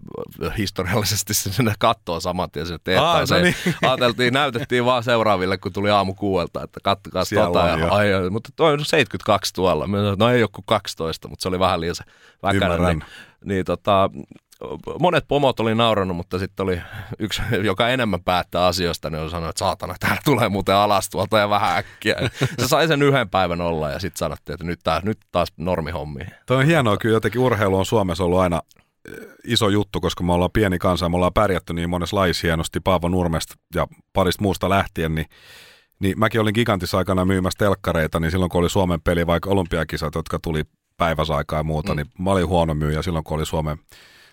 [0.58, 3.44] historiallisesti sinne kattoon saman tien sinne tehtaaseen.
[3.44, 3.76] no niin.
[3.90, 7.68] Ajateltiin, näytettiin vaan seuraaville, kun tuli aamu kuuelta, että kattokaa tota.
[7.68, 9.88] Ja, ai, mutta toi on 72 tuolla.
[10.18, 12.04] No ei ole kuin 12, mutta se oli vähän liian se
[12.44, 12.82] väkäinen.
[12.82, 13.04] Niin,
[13.46, 14.10] niin tota,
[15.00, 16.82] monet pomot oli naurannut, mutta sitten oli
[17.20, 21.38] yksi, joka enemmän päättää asioista, niin on sanonut, että saatana, täällä tulee muuten alas tuolta
[21.38, 22.16] ja vähän äkkiä.
[22.60, 26.26] Se sai sen yhden päivän olla ja sitten sanottiin, että nyt, taas, nyt taas normihommi.
[26.46, 28.62] Tuo on hienoa, kyllä jotenkin urheilu on Suomessa ollut aina
[29.12, 32.48] eh, iso juttu, koska me ollaan pieni kansa ja me ollaan pärjätty niin monessa lajissa
[32.48, 35.26] hienosti Paavo Nurmesta ja parista muusta lähtien, niin
[36.00, 40.16] niin mäkin olin gigantissa aikana myymässä telkkareita, niin silloin kun oli Suomen peli, vaikka olympiakisat,
[40.16, 40.64] jotka tuli
[40.98, 41.98] päiväsaikaa ja muuta, mm.
[41.98, 43.78] niin mä olin huono myyjä silloin, kun oli Suomen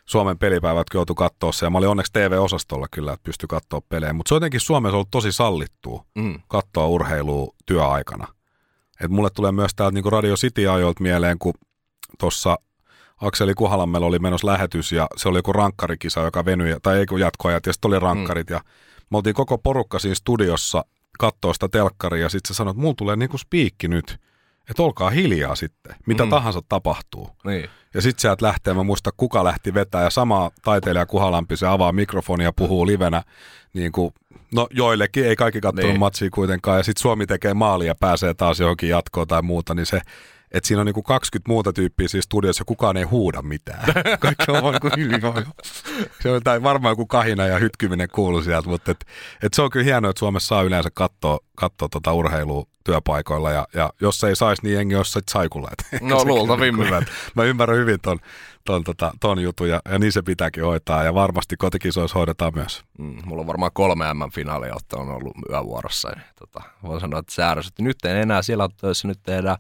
[0.09, 1.67] Suomen pelipäivät joutui katsoa se.
[1.67, 4.13] Ja mä olin onneksi TV-osastolla kyllä, että pystyi katsoa pelejä.
[4.13, 6.41] Mutta se on jotenkin Suomessa ollut tosi sallittua mm.
[6.49, 8.27] katsoa urheilua työaikana.
[9.01, 11.55] Et mulle tulee myös täältä niinku Radio City-ajoilta mieleen, kun
[12.19, 12.59] tuossa
[13.17, 17.21] Akseli Kuhalammella oli menossa lähetys ja se oli joku rankkarikisa, joka venyi, tai ei kun
[17.21, 18.51] jatkoajat, ja sitten oli rankkarit.
[18.51, 18.55] Mm.
[18.55, 18.61] Ja
[19.11, 20.85] me oltiin koko porukka siinä studiossa
[21.19, 24.19] katsoa sitä telkkaria ja sitten se sanoi, että mulla tulee niinku spiikki nyt
[24.71, 26.31] että olkaa hiljaa sitten, mitä mm.
[26.31, 27.31] tahansa tapahtuu.
[27.45, 27.69] Niin.
[27.95, 31.93] Ja sitten sieltä lähtee, mä muista kuka lähti vetää, ja sama taiteilija Kuhalampi, se avaa
[31.93, 33.23] mikrofonia ja puhuu livenä,
[33.73, 34.15] niin kuin,
[34.55, 36.01] no joillekin, ei kaikki katsonut niin.
[36.01, 39.87] matsia kuitenkaan, ja sitten Suomi tekee maalia ja pääsee taas johonkin jatkoon tai muuta, niin
[39.87, 40.01] se,
[40.53, 43.85] että siinä on niinku 20 muuta tyyppiä siis studiossa kukaan ei huuda mitään.
[44.21, 44.93] Kaikki on vaan kuin
[46.23, 49.05] Se on tai varmaan joku kahina ja hytkyminen kuuluu sieltä, mutta et,
[49.43, 53.67] et se on kyllä hienoa, että Suomessa saa yleensä katsoa, katsoa tota urheilua työpaikoilla ja,
[53.75, 55.71] ja jos ei saisi, niin jengi olisi saikulla.
[56.01, 56.89] No luultavimmin.
[57.35, 58.19] Mä ymmärrän hyvin ton,
[58.65, 62.85] ton, tota, ton jutun ja, ja niin se pitääkin hoitaa ja varmasti kotikisoissa hoidetaan myös.
[62.99, 66.09] Mm, mulla on varmaan kolme M-finaalia, on ollut yövuorossa.
[66.09, 67.83] Niin, tota, voin sanoa, että se ärsytti.
[67.83, 69.57] Nyt en enää siellä töissä, nyt tehdään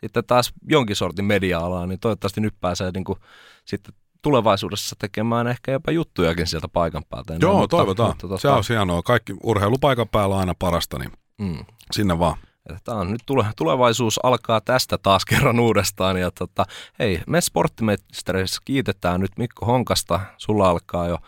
[0.00, 3.18] sitten taas jonkin sortin media-alaa, niin toivottavasti nyt pääsee niin kuin,
[3.64, 7.34] sitten tulevaisuudessa tekemään ehkä jopa juttujakin sieltä paikan päältä.
[7.40, 8.10] Joo, mutta, toivotaan.
[8.10, 9.02] Mutta, tota, se on hienoa.
[9.02, 11.64] Kaikki urheilu paikan päällä on aina parasta, niin mm.
[11.92, 12.36] sinne vaan.
[12.84, 16.16] Tämä on nyt tule, tulevaisuus alkaa tästä taas kerran uudestaan.
[16.16, 16.64] Ja tota,
[16.98, 20.20] hei, me sporttimestareissa kiitetään nyt Mikko Honkasta.
[20.36, 21.18] Sulla alkaa jo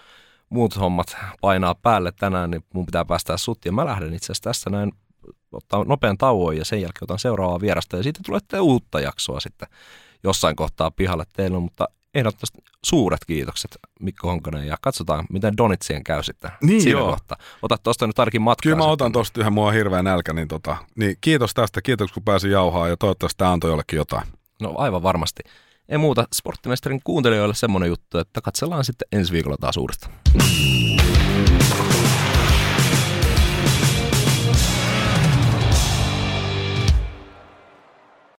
[0.48, 3.64] muut hommat painaa päälle tänään, niin mun pitää päästää sut.
[3.64, 4.92] Ja mä lähden itse asiassa tässä näin
[5.52, 9.68] ottaa nopean tauon ja sen jälkeen otan seuraavaa vierasta ja sitten tulette uutta jaksoa sitten
[10.24, 16.22] jossain kohtaa pihalle teille, mutta ehdottomasti suuret kiitokset Mikko Honkonen ja katsotaan, miten Donitsien käy
[16.22, 17.10] sitten niin siinä joo.
[17.10, 17.36] kohtaa.
[17.62, 18.62] Otat tuosta nyt ainakin matkaa.
[18.62, 22.22] Kyllä mä otan tuosta yhden mua hirveän nälkä, niin, tota, niin kiitos tästä, kiitos kun
[22.22, 24.28] pääsin jauhaa ja toivottavasti tämä antoi jollekin jotain.
[24.60, 25.42] No aivan varmasti.
[25.88, 30.12] Ei muuta, sporttimestarin kuuntelijoille semmoinen juttu, että katsellaan sitten ensi viikolla taas uudestaan.